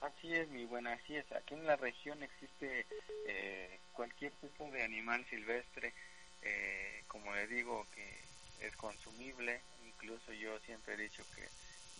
[0.00, 1.30] Así es, mi buena, así es.
[1.32, 2.86] Aquí en la región existe
[3.26, 5.94] eh, cualquier tipo de animal silvestre,
[6.42, 9.60] eh, como le digo, que es consumible.
[9.86, 11.42] Incluso yo siempre he dicho que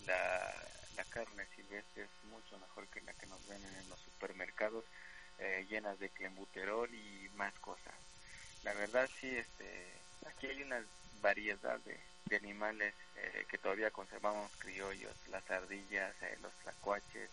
[0.05, 0.53] la,
[1.09, 4.83] carne silvestre es mucho mejor que la que nos venden en los supermercados,
[5.39, 7.93] eh, llenas de clenbuterol y más cosas.
[8.63, 9.93] La verdad sí, este,
[10.27, 10.83] aquí hay una
[11.21, 12.93] variedad de, de animales
[13.49, 17.29] que todavía conservamos criollos, las ardillas, los tlacuaches,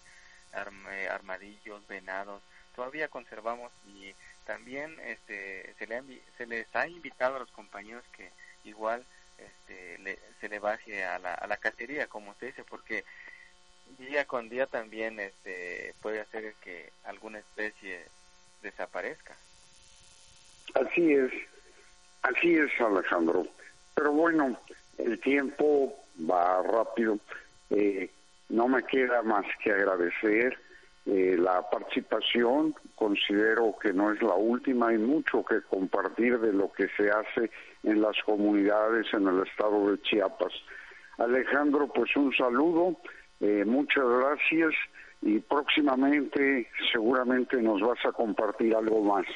[0.55, 2.43] eh, armadillos, venados,
[2.77, 6.03] todavía conservamos y también este, se, le,
[6.37, 8.31] se les ha invitado a los compañeros que
[8.65, 9.07] igual
[9.39, 13.05] este, se le baje a la, a la cacería, como se dice, porque
[13.99, 18.05] día con día también este, puede hacer que alguna especie
[18.63, 19.37] desaparezca.
[20.75, 21.33] Así es,
[22.23, 23.47] así es Alejandro.
[23.95, 24.59] Pero bueno,
[24.99, 25.95] el tiempo
[26.31, 27.19] va rápido.
[27.71, 28.11] Eh,
[28.49, 30.59] no me queda más que agradecer
[31.07, 32.75] eh, la participación.
[32.95, 37.51] Considero que no es la última, hay mucho que compartir de lo que se hace
[37.83, 40.53] en las comunidades en el estado de Chiapas.
[41.19, 42.97] Alejandro, pues un saludo,
[43.41, 44.75] eh, muchas gracias
[45.21, 49.27] y próximamente seguramente nos vas a compartir algo más.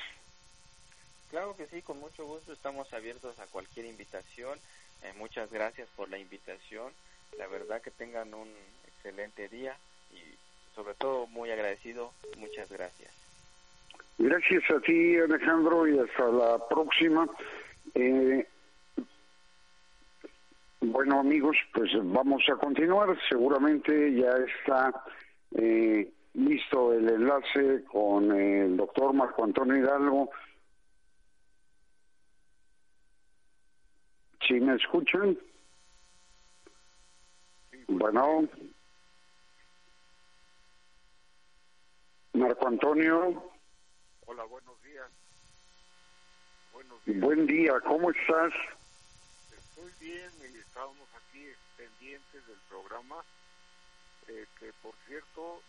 [1.30, 4.58] Claro que sí, con mucho gusto estamos abiertos a cualquier invitación.
[5.02, 6.92] Eh, muchas gracias por la invitación.
[7.38, 8.48] La verdad que tengan un
[8.86, 9.76] excelente día
[10.12, 12.12] y sobre todo muy agradecido.
[12.38, 13.10] Muchas gracias.
[14.18, 17.28] Gracias a ti Alejandro y hasta la próxima.
[17.98, 18.46] Eh,
[20.82, 23.16] bueno amigos, pues vamos a continuar.
[23.26, 25.02] Seguramente ya está
[25.52, 30.30] eh, listo el enlace con el doctor Marco Antonio Hidalgo.
[34.46, 35.38] ¿Sí me escuchan?
[37.88, 38.46] Bueno.
[42.34, 43.42] Marco Antonio.
[44.26, 45.10] Hola, buenos días.
[46.76, 47.20] Buenos días.
[47.22, 48.52] Buen día, ¿cómo estás?
[49.50, 53.16] Estoy bien y estábamos aquí pendientes del programa,
[54.28, 55.62] eh, que por cierto,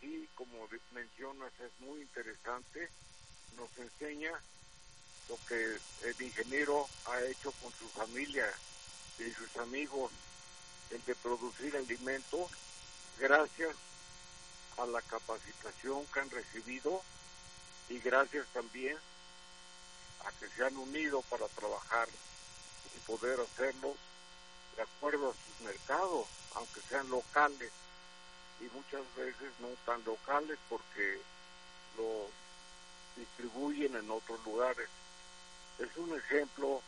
[0.00, 2.88] sí, como mencionas, es muy interesante.
[3.54, 4.32] Nos enseña
[5.28, 5.76] lo que
[6.08, 8.46] el ingeniero ha hecho con su familia
[9.18, 10.10] y sus amigos,
[10.90, 12.50] el de producir alimentos,
[13.20, 13.76] gracias
[14.78, 17.02] a la capacitación que han recibido
[17.90, 18.96] y gracias también
[20.24, 22.08] a que se han unido para trabajar
[22.96, 23.94] y poder hacerlo
[24.76, 27.72] de acuerdo a sus mercados, aunque sean locales
[28.60, 31.20] y muchas veces no tan locales porque
[31.96, 32.26] lo
[33.16, 34.88] distribuyen en otros lugares.
[35.78, 36.82] Es un ejemplo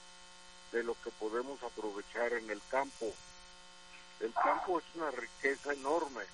[0.73, 3.13] de lo que podemos aprovechar en el campo.
[4.21, 6.25] El campo es una riqueza enorme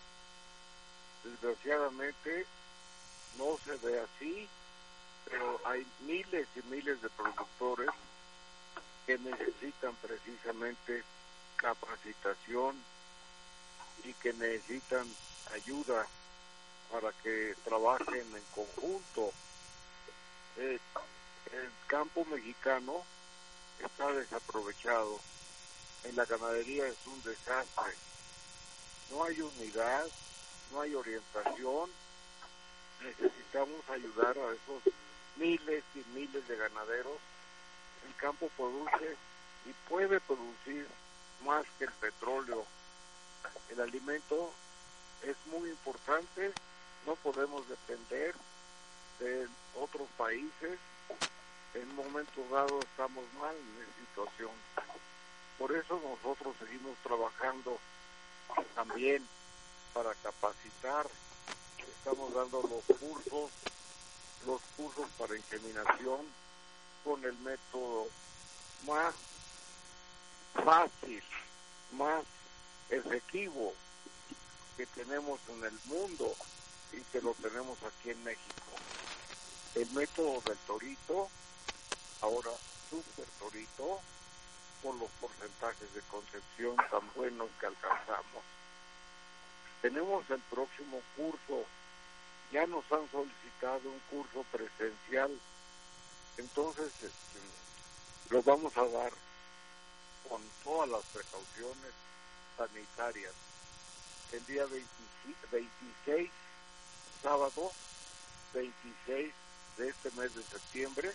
[1.27, 2.47] desgraciadamente
[3.39, 4.49] no se ve así,
[5.29, 7.91] pero hay miles y miles de productores
[9.07, 11.05] que necesitan precisamente
[11.57, 12.77] capacitación
[14.05, 15.07] y que necesitan
[15.55, 16.07] ayuda
[16.91, 19.33] para que trabajen en conjunto.
[20.59, 20.79] Eh,
[21.53, 23.05] el campo mexicano
[23.81, 25.21] está desaprovechado
[26.09, 27.93] en la ganadería es un desastre.
[29.11, 30.07] No hay unidad,
[30.71, 31.91] no hay orientación.
[33.03, 34.93] Necesitamos ayudar a esos
[35.37, 37.19] miles y miles de ganaderos.
[38.07, 39.17] El campo produce
[39.67, 40.87] y puede producir
[41.45, 42.65] más que el petróleo.
[43.71, 44.53] El alimento
[45.23, 46.53] es muy importante,
[47.07, 48.35] no podemos depender
[49.19, 50.79] de otros países.
[51.75, 54.53] En un momento dado estamos mal en esa situación.
[55.59, 57.79] Por eso nosotros seguimos trabajando
[58.75, 59.27] también
[59.93, 61.07] para capacitar.
[61.79, 63.51] Estamos dando los cursos,
[64.47, 66.21] los cursos para inseminación
[67.05, 68.07] con el método
[68.87, 69.15] más
[70.55, 71.23] fácil,
[71.93, 72.25] más
[72.89, 73.75] efectivo
[74.77, 76.35] que tenemos en el mundo
[76.93, 78.73] y que lo tenemos aquí en México.
[79.75, 81.29] El método del torito,
[82.21, 82.51] ahora
[82.89, 84.01] super torito,
[84.83, 88.45] por los porcentajes de concepción tan buenos que alcanzamos.
[89.83, 91.65] Tenemos el próximo curso,
[92.51, 95.31] ya nos han solicitado un curso presencial,
[96.37, 97.41] entonces este,
[98.31, 99.13] lo vamos a dar
[100.29, 101.93] con todas las precauciones
[102.57, 103.33] sanitarias.
[104.33, 104.67] El día
[105.51, 106.31] 26,
[107.23, 107.73] sábado
[108.55, 109.33] 26
[109.77, 111.13] de este mes de septiembre,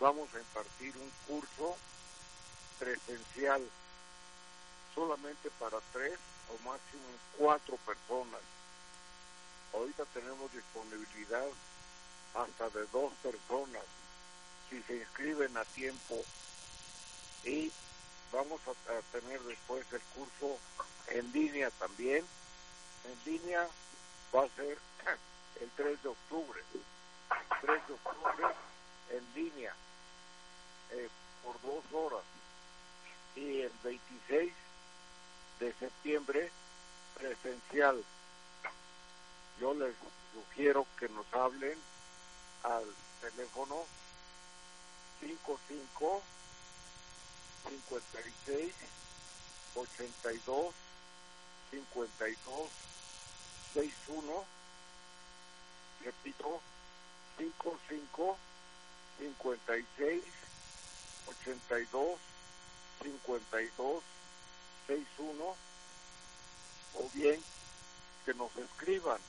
[0.00, 1.76] vamos a impartir un curso
[2.78, 3.62] presencial
[4.94, 6.18] solamente para tres
[6.50, 7.02] o máximo
[7.38, 8.40] cuatro personas.
[9.74, 11.46] Ahorita tenemos disponibilidad
[12.34, 13.82] hasta de dos personas
[14.70, 16.24] si se inscriben a tiempo
[17.44, 17.70] y
[18.32, 20.58] vamos a, tener después el curso
[21.08, 22.24] en línea también.
[23.04, 23.68] En línea
[24.34, 24.78] va a ser
[25.60, 26.60] el 3 de octubre.
[27.60, 28.46] 3 de octubre
[29.10, 29.74] en línea
[30.90, 31.08] eh,
[31.42, 32.24] por dos horas.
[33.36, 34.52] Y el 26
[35.60, 36.50] de septiembre
[37.14, 38.04] presencial.
[39.60, 39.94] Yo les
[40.32, 41.78] sugiero que nos hablen
[42.62, 42.84] al
[43.20, 43.86] teléfono
[45.20, 46.22] 55
[47.68, 48.74] 56
[49.74, 50.74] 82
[51.70, 52.70] 52
[53.74, 54.44] 61
[56.04, 56.60] repito
[57.38, 58.38] 55
[59.18, 60.24] 56
[61.26, 62.18] 82
[63.02, 64.02] 52
[64.86, 65.56] 61
[66.94, 67.42] o bien
[68.24, 69.20] que nos escriban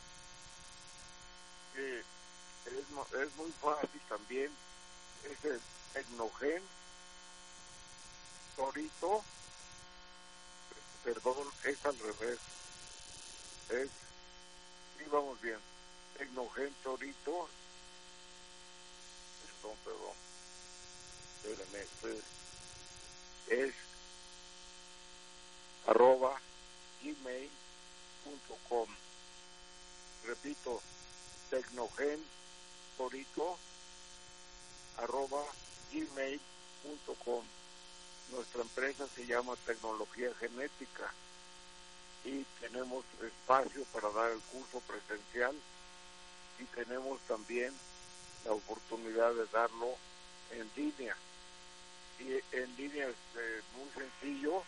[1.77, 2.05] es,
[2.65, 4.51] es muy fácil también
[5.31, 5.61] es el
[5.93, 6.61] Tecnogen
[8.55, 9.23] Torito,
[11.03, 12.39] perdón, es al revés.
[13.69, 13.89] Es,
[14.97, 15.59] sí, vamos bien.
[16.17, 17.49] Tecnogen Torito,
[19.45, 20.15] perdón, perdón.
[21.43, 22.21] Espérenme, este
[23.67, 23.73] es
[25.87, 26.39] arroba
[27.01, 28.89] gmail.com.
[30.23, 30.81] Repito,
[31.49, 32.23] tecnogen
[34.97, 35.43] arroba
[35.91, 37.43] gmail.com
[38.31, 41.13] nuestra empresa se llama Tecnología Genética
[42.23, 45.55] y tenemos espacio para dar el curso presencial
[46.59, 47.73] y tenemos también
[48.45, 49.95] la oportunidad de darlo
[50.51, 51.15] en línea.
[52.19, 54.63] Y en línea es eh, muy sencillo,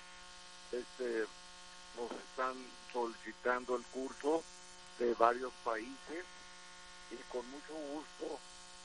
[0.71, 1.25] este,
[1.95, 2.53] nos están
[2.93, 4.43] solicitando el curso
[4.99, 6.25] de varios países
[7.11, 8.39] y con mucho gusto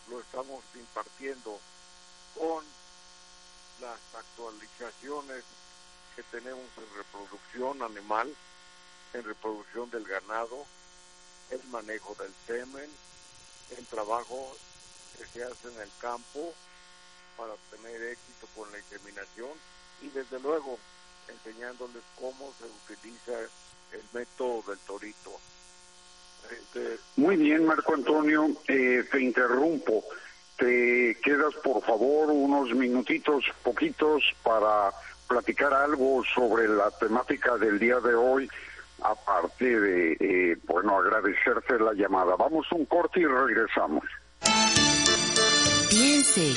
[0.09, 1.59] lo estamos impartiendo
[2.39, 2.65] con
[3.81, 5.45] las actualizaciones
[6.15, 8.35] que tenemos en reproducción animal,
[9.13, 10.65] en reproducción del ganado,
[11.51, 12.91] el manejo del semen,
[13.77, 14.57] el trabajo
[15.17, 16.55] que se hace en el campo
[17.37, 19.51] para tener éxito con la inseminación
[20.01, 20.79] y desde luego
[21.29, 23.41] enseñándoles cómo se utiliza
[23.93, 25.39] el método del torito.
[26.51, 30.05] Este, Muy bien, Marco Antonio, eh, te interrumpo
[30.63, 34.93] te quedas por favor unos minutitos, poquitos, para
[35.27, 38.49] platicar algo sobre la temática del día de hoy,
[39.03, 42.37] aparte de, eh, bueno, agradecerte la llamada.
[42.37, 44.05] Vamos un corte y regresamos.
[45.91, 46.55] Piense,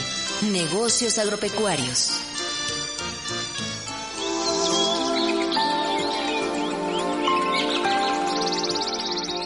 [0.52, 2.35] negocios agropecuarios.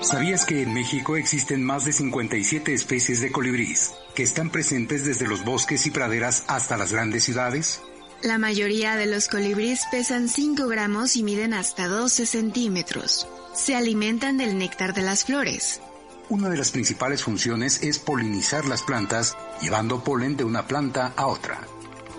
[0.09, 5.27] ¿Sabías que en México existen más de 57 especies de colibrís que están presentes desde
[5.27, 7.79] los bosques y praderas hasta las grandes ciudades?
[8.23, 13.27] La mayoría de los colibríes pesan 5 gramos y miden hasta 12 centímetros.
[13.53, 15.79] Se alimentan del néctar de las flores.
[16.27, 21.27] Una de las principales funciones es polinizar las plantas, llevando polen de una planta a
[21.27, 21.59] otra.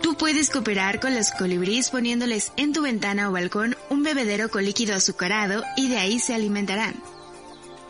[0.01, 4.65] Tú puedes cooperar con los colibríes poniéndoles en tu ventana o balcón un bebedero con
[4.65, 6.95] líquido azucarado y de ahí se alimentarán.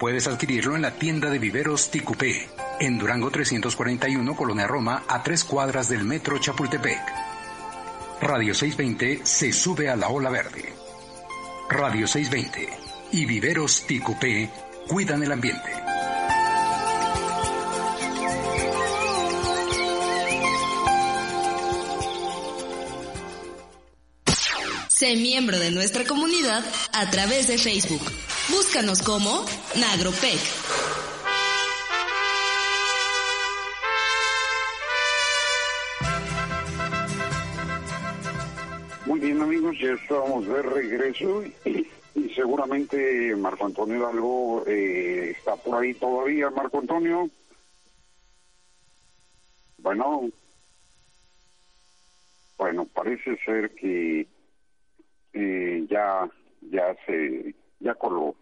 [0.00, 2.48] Puedes adquirirlo en la tienda de viveros Ticupé,
[2.80, 7.02] en Durango 341, Colonia Roma, a tres cuadras del metro Chapultepec.
[8.22, 10.72] Radio 620 se sube a la ola verde.
[11.68, 12.78] Radio 620
[13.12, 14.48] y Viveros Ticupé
[14.88, 15.79] cuidan el ambiente.
[25.16, 28.00] Miembro de nuestra comunidad a través de Facebook.
[28.48, 29.44] Búscanos como
[29.74, 30.38] Nagropec.
[39.06, 41.86] Muy bien amigos, ya estamos de regreso y,
[42.34, 46.50] seguramente Marco Antonio Hidalgo eh, está por ahí todavía.
[46.50, 47.28] Marco Antonio.
[49.78, 50.30] Bueno,
[52.56, 54.28] bueno, parece ser que
[55.32, 56.28] eh, ya
[56.70, 58.34] ya se ya coló.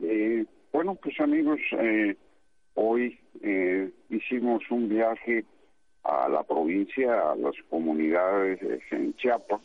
[0.00, 2.16] Eh, bueno, pues amigos, eh,
[2.74, 5.44] hoy eh, hicimos un viaje
[6.04, 8.60] a la provincia, a las comunidades
[8.90, 9.60] en Chiapas,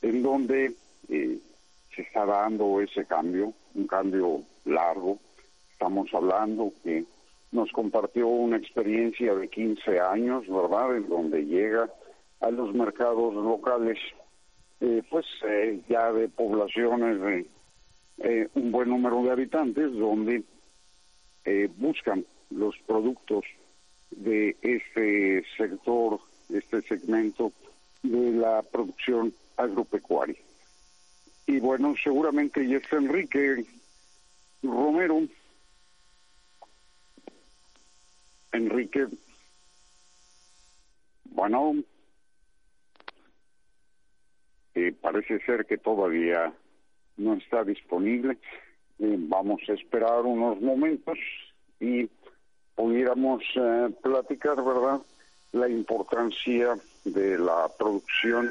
[0.00, 0.74] en donde
[1.08, 5.18] se está dando ese cambio, un cambio largo.
[5.72, 7.04] Estamos hablando que
[7.50, 11.90] nos compartió una experiencia de 15 años, ¿verdad?, en donde llega
[12.40, 13.98] a los mercados locales
[14.84, 17.46] eh, pues eh, ya de poblaciones de
[18.18, 20.42] eh, un buen número de habitantes donde
[21.76, 23.44] buscan los productos
[24.10, 26.20] de este sector,
[26.52, 27.52] este segmento
[28.02, 30.36] de la producción agropecuaria.
[31.46, 33.64] Y bueno, seguramente ya está Enrique
[34.62, 35.22] Romero.
[38.52, 39.06] Enrique,
[41.24, 41.74] bueno,
[44.74, 46.52] eh, parece ser que todavía
[47.16, 48.38] no está disponible.
[48.98, 51.18] Eh, vamos a esperar unos momentos
[51.80, 52.08] y
[52.74, 55.00] pudiéramos eh, platicar, ¿verdad?,
[55.52, 58.50] la importancia de la producción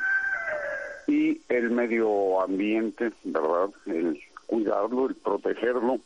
[1.08, 6.00] y el medio ambiente, ¿verdad?, el cuidarlo, el protegerlo,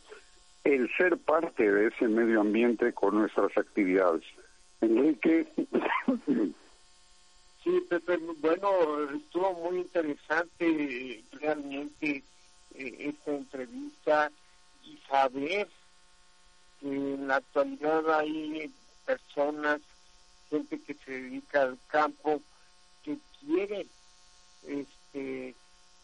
[0.64, 4.24] el ser parte de ese medio ambiente con nuestras actividades.
[4.82, 5.48] Enrique.
[7.66, 12.24] Sí, Pepe, bueno, estuvo muy interesante realmente
[12.76, 14.32] eh, esta entrevista
[14.84, 15.68] y saber
[16.80, 18.72] que en la actualidad hay
[19.04, 19.82] personas,
[20.52, 22.40] gente que se dedica al campo,
[23.04, 23.88] que quiere
[24.68, 25.56] este,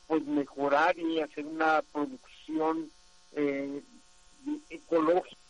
[0.07, 2.89] pues mejorar y hacer una producción
[3.34, 3.84] eh,
[4.72, 5.40] ecológica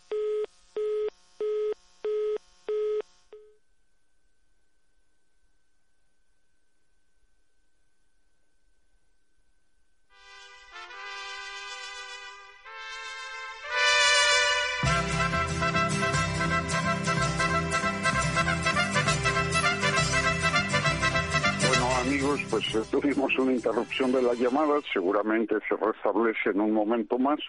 [22.89, 27.39] tuvimos una interrupción de la llamada, seguramente se restablece en un momento más.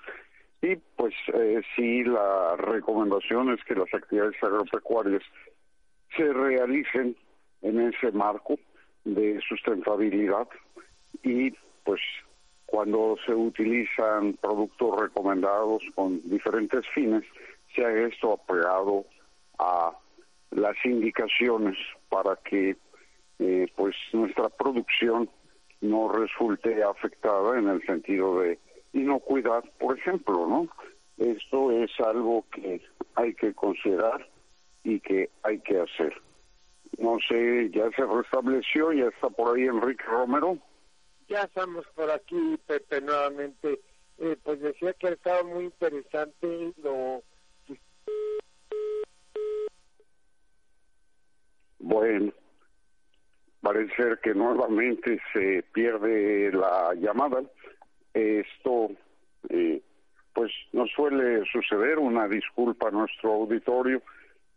[0.61, 5.23] Y pues eh, sí, la recomendación es que las actividades agropecuarias
[6.16, 7.16] se realicen
[7.62, 8.59] en ese marco
[9.05, 10.49] de sustentabilidad
[11.23, 11.51] y
[11.85, 12.01] pues
[12.66, 17.25] cuando se utilizan productos recomendados con diferentes fines,
[17.75, 19.05] se haga esto apegado
[19.59, 19.93] a
[20.51, 21.77] las indicaciones
[22.09, 22.77] para que
[23.43, 25.28] eh, pues nuestra producción
[25.80, 28.59] no resulte afectada en el sentido de
[28.93, 30.68] inocuidad, por ejemplo, ¿no?
[31.18, 32.80] Esto es algo que
[33.16, 34.28] hay que considerar
[34.84, 36.14] y que hay que hacer.
[36.99, 40.59] No sé, ya se restableció, ya está por ahí Enrique Romero.
[41.28, 43.80] Ya estamos por aquí, Pepe, nuevamente.
[44.18, 47.22] Eh, pues decía que estaba muy interesante lo...
[51.80, 52.32] Bueno,
[53.63, 57.43] parece ser que nuevamente se pierde la llamada.
[58.13, 58.91] Esto,
[59.49, 59.81] eh,
[60.35, 64.03] pues, nos suele suceder, una disculpa a nuestro auditorio,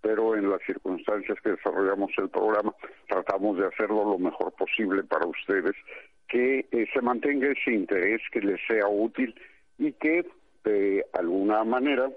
[0.01, 2.73] pero en las circunstancias que desarrollamos el programa
[3.07, 5.75] tratamos de hacerlo lo mejor posible para ustedes,
[6.27, 9.33] que eh, se mantenga ese interés, que les sea útil
[9.77, 10.25] y que
[10.63, 12.09] de alguna manera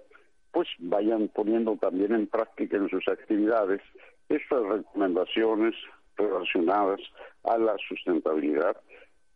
[0.53, 3.81] pues vayan poniendo también en práctica en sus actividades
[4.29, 5.75] estas recomendaciones,
[6.19, 7.01] relacionadas
[7.45, 8.77] a la sustentabilidad.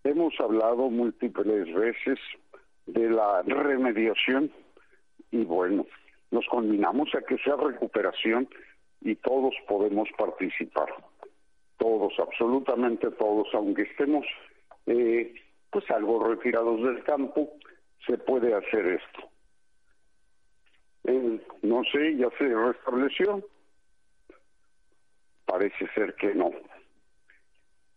[0.05, 2.19] Hemos hablado múltiples veces
[2.87, 4.51] de la remediación
[5.31, 5.87] y bueno,
[6.31, 8.49] nos combinamos a que sea recuperación
[9.01, 10.89] y todos podemos participar.
[11.79, 14.25] todos, absolutamente todos, aunque estemos
[14.87, 15.35] eh,
[15.71, 17.51] pues algo retirados del campo,
[18.07, 19.29] se puede hacer esto.
[21.63, 23.43] no sé, ya se restableció.
[25.45, 26.51] Parece ser que no.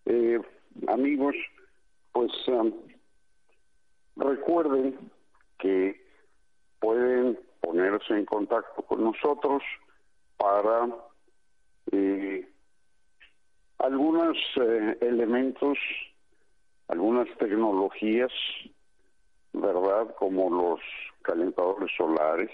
[0.06, 0.40] Eh,
[0.88, 1.36] amigos,
[2.12, 2.72] pues um,
[4.16, 4.98] recuerden
[5.60, 6.00] que
[6.80, 9.64] pueden ponerse en contacto con nosotros
[10.38, 10.90] para
[11.92, 12.48] eh,
[13.80, 15.78] algunos eh, elementos,
[16.88, 18.32] algunas tecnologías,
[19.54, 20.14] ¿verdad?
[20.16, 20.80] Como los
[21.24, 22.52] calentadores solares,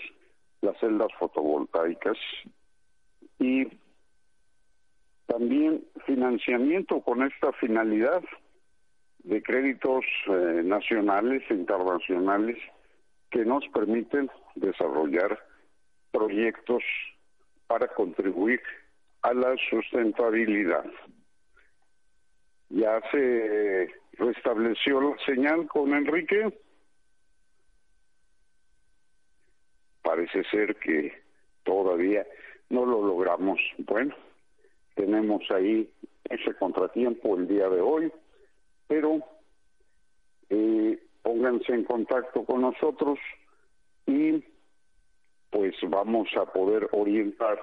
[0.62, 2.18] las celdas fotovoltaicas
[3.40, 3.68] y
[5.32, 8.22] también financiamiento con esta finalidad
[9.24, 12.58] de créditos eh, nacionales e internacionales
[13.30, 15.40] que nos permiten desarrollar
[16.12, 16.84] proyectos
[17.68, 18.62] para contribuir
[19.22, 20.86] a la sustentabilidad.
[22.70, 26.52] Ya se restableció la señal con Enrique.
[30.02, 31.14] Parece ser que
[31.64, 32.26] todavía
[32.70, 33.60] no lo logramos.
[33.78, 34.14] Bueno,
[34.96, 35.90] tenemos ahí
[36.30, 38.12] ese contratiempo el día de hoy,
[38.88, 39.20] pero
[40.50, 43.20] eh, pónganse en contacto con nosotros
[44.06, 44.44] y
[45.50, 47.60] pues vamos a poder orientar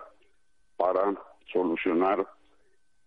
[0.76, 1.14] para
[1.53, 2.26] solucionar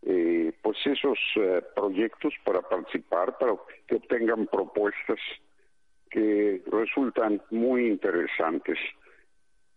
[0.03, 3.55] eh, pues esos eh, proyectos para participar, para
[3.87, 5.19] que obtengan propuestas
[6.09, 8.77] que resultan muy interesantes.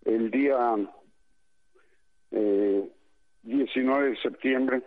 [0.05, 0.77] El día
[2.31, 2.91] eh,
[3.45, 4.83] 19 de septiembre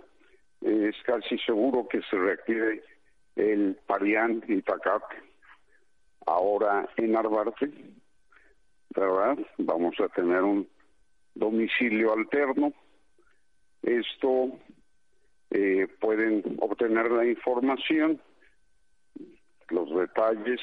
[0.62, 2.84] es casi seguro que se reactive
[3.36, 5.04] el Parián Itacat,
[6.26, 7.72] ahora en Arbarte,
[8.96, 9.38] ¿verdad?
[9.60, 10.68] Vamos a tener un
[11.36, 12.74] domicilio alterno.
[13.84, 14.58] Esto
[15.52, 18.20] eh, pueden obtener la información,
[19.70, 20.62] los detalles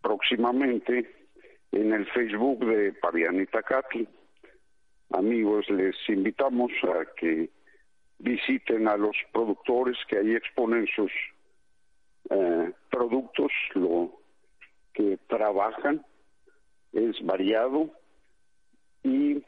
[0.00, 1.14] próximamente
[1.72, 4.04] en el Facebook de Parián Itacatl
[5.10, 7.50] amigos, les invitamos a que
[8.18, 11.12] visiten a los productores que ahí exponen sus
[12.30, 14.20] eh, productos, lo
[14.92, 16.04] que trabajan
[16.92, 17.90] es variado
[19.02, 19.42] y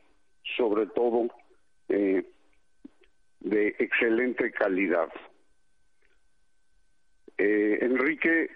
[0.56, 1.28] sobre todo
[1.88, 2.24] eh,
[3.40, 5.08] de excelente calidad.
[7.38, 8.50] Eh, Enrique,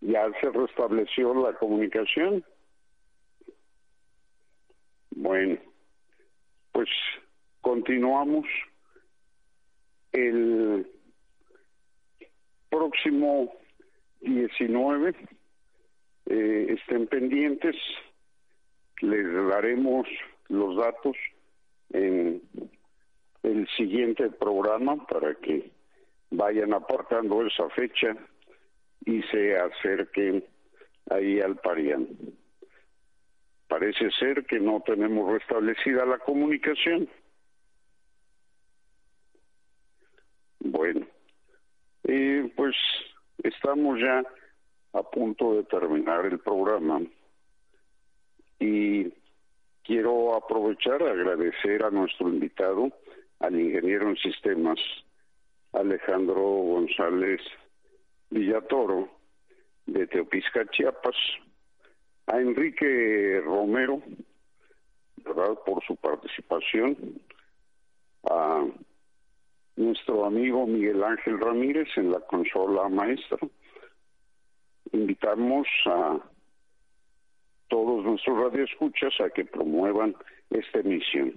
[0.00, 2.44] ya se restableció la comunicación.
[5.10, 5.58] Bueno,
[6.72, 6.88] pues
[7.60, 8.46] continuamos
[10.12, 10.86] el
[12.70, 13.52] próximo
[14.20, 15.14] 19
[16.26, 17.76] eh, estén pendientes
[19.00, 20.06] les daremos
[20.48, 21.16] los datos
[21.90, 22.42] en
[23.42, 25.70] el siguiente programa para que
[26.30, 28.16] vayan apartando esa fecha
[29.04, 30.44] y se acerquen
[31.10, 32.08] ahí al Parián.
[33.72, 37.08] Parece ser que no tenemos restablecida la comunicación.
[40.60, 41.06] Bueno,
[42.54, 42.76] pues
[43.42, 44.22] estamos ya
[44.92, 47.00] a punto de terminar el programa
[48.58, 49.10] y
[49.82, 52.92] quiero aprovechar a agradecer a nuestro invitado,
[53.40, 54.78] al ingeniero en sistemas
[55.72, 57.40] Alejandro González
[58.28, 59.08] Villatoro
[59.86, 61.16] de Teopisca, Chiapas,
[62.26, 64.02] a Enrique Romero,
[65.16, 65.58] ¿verdad?
[65.64, 66.96] Por su participación,
[68.30, 68.64] a
[69.76, 73.38] nuestro amigo Miguel Ángel Ramírez en la consola maestra.
[74.92, 76.18] Invitamos a
[77.68, 80.14] todos nuestros radioescuchas a que promuevan
[80.50, 81.34] esta emisión.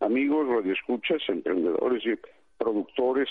[0.00, 2.18] Amigos radioescuchas, emprendedores y
[2.56, 3.28] productores,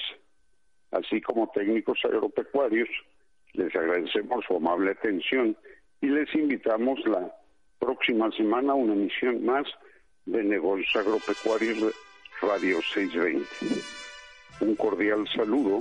[0.92, 2.90] así como técnicos agropecuarios,
[3.54, 5.58] les agradecemos su amable atención
[6.02, 7.34] y les invitamos la
[7.80, 9.66] próxima semana a una emisión más
[10.26, 11.93] de Negocios Agropecuarios
[12.41, 13.45] Radio 620.
[14.62, 15.80] Un cordial saludo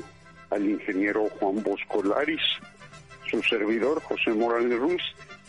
[0.51, 2.43] al ingeniero Juan Bosco Laris,
[3.31, 5.03] su servidor José Morales Ruiz,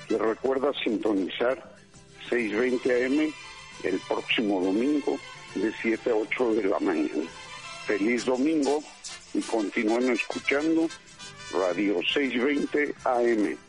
[0.10, 1.58] le recuerda sintonizar
[2.30, 3.34] 620 AM
[3.84, 5.18] el próximo domingo
[5.56, 7.30] de 7 a 8 de la mañana.
[7.86, 8.84] Feliz domingo
[9.34, 10.88] y continúen escuchando
[11.54, 13.69] Radio 620 AM.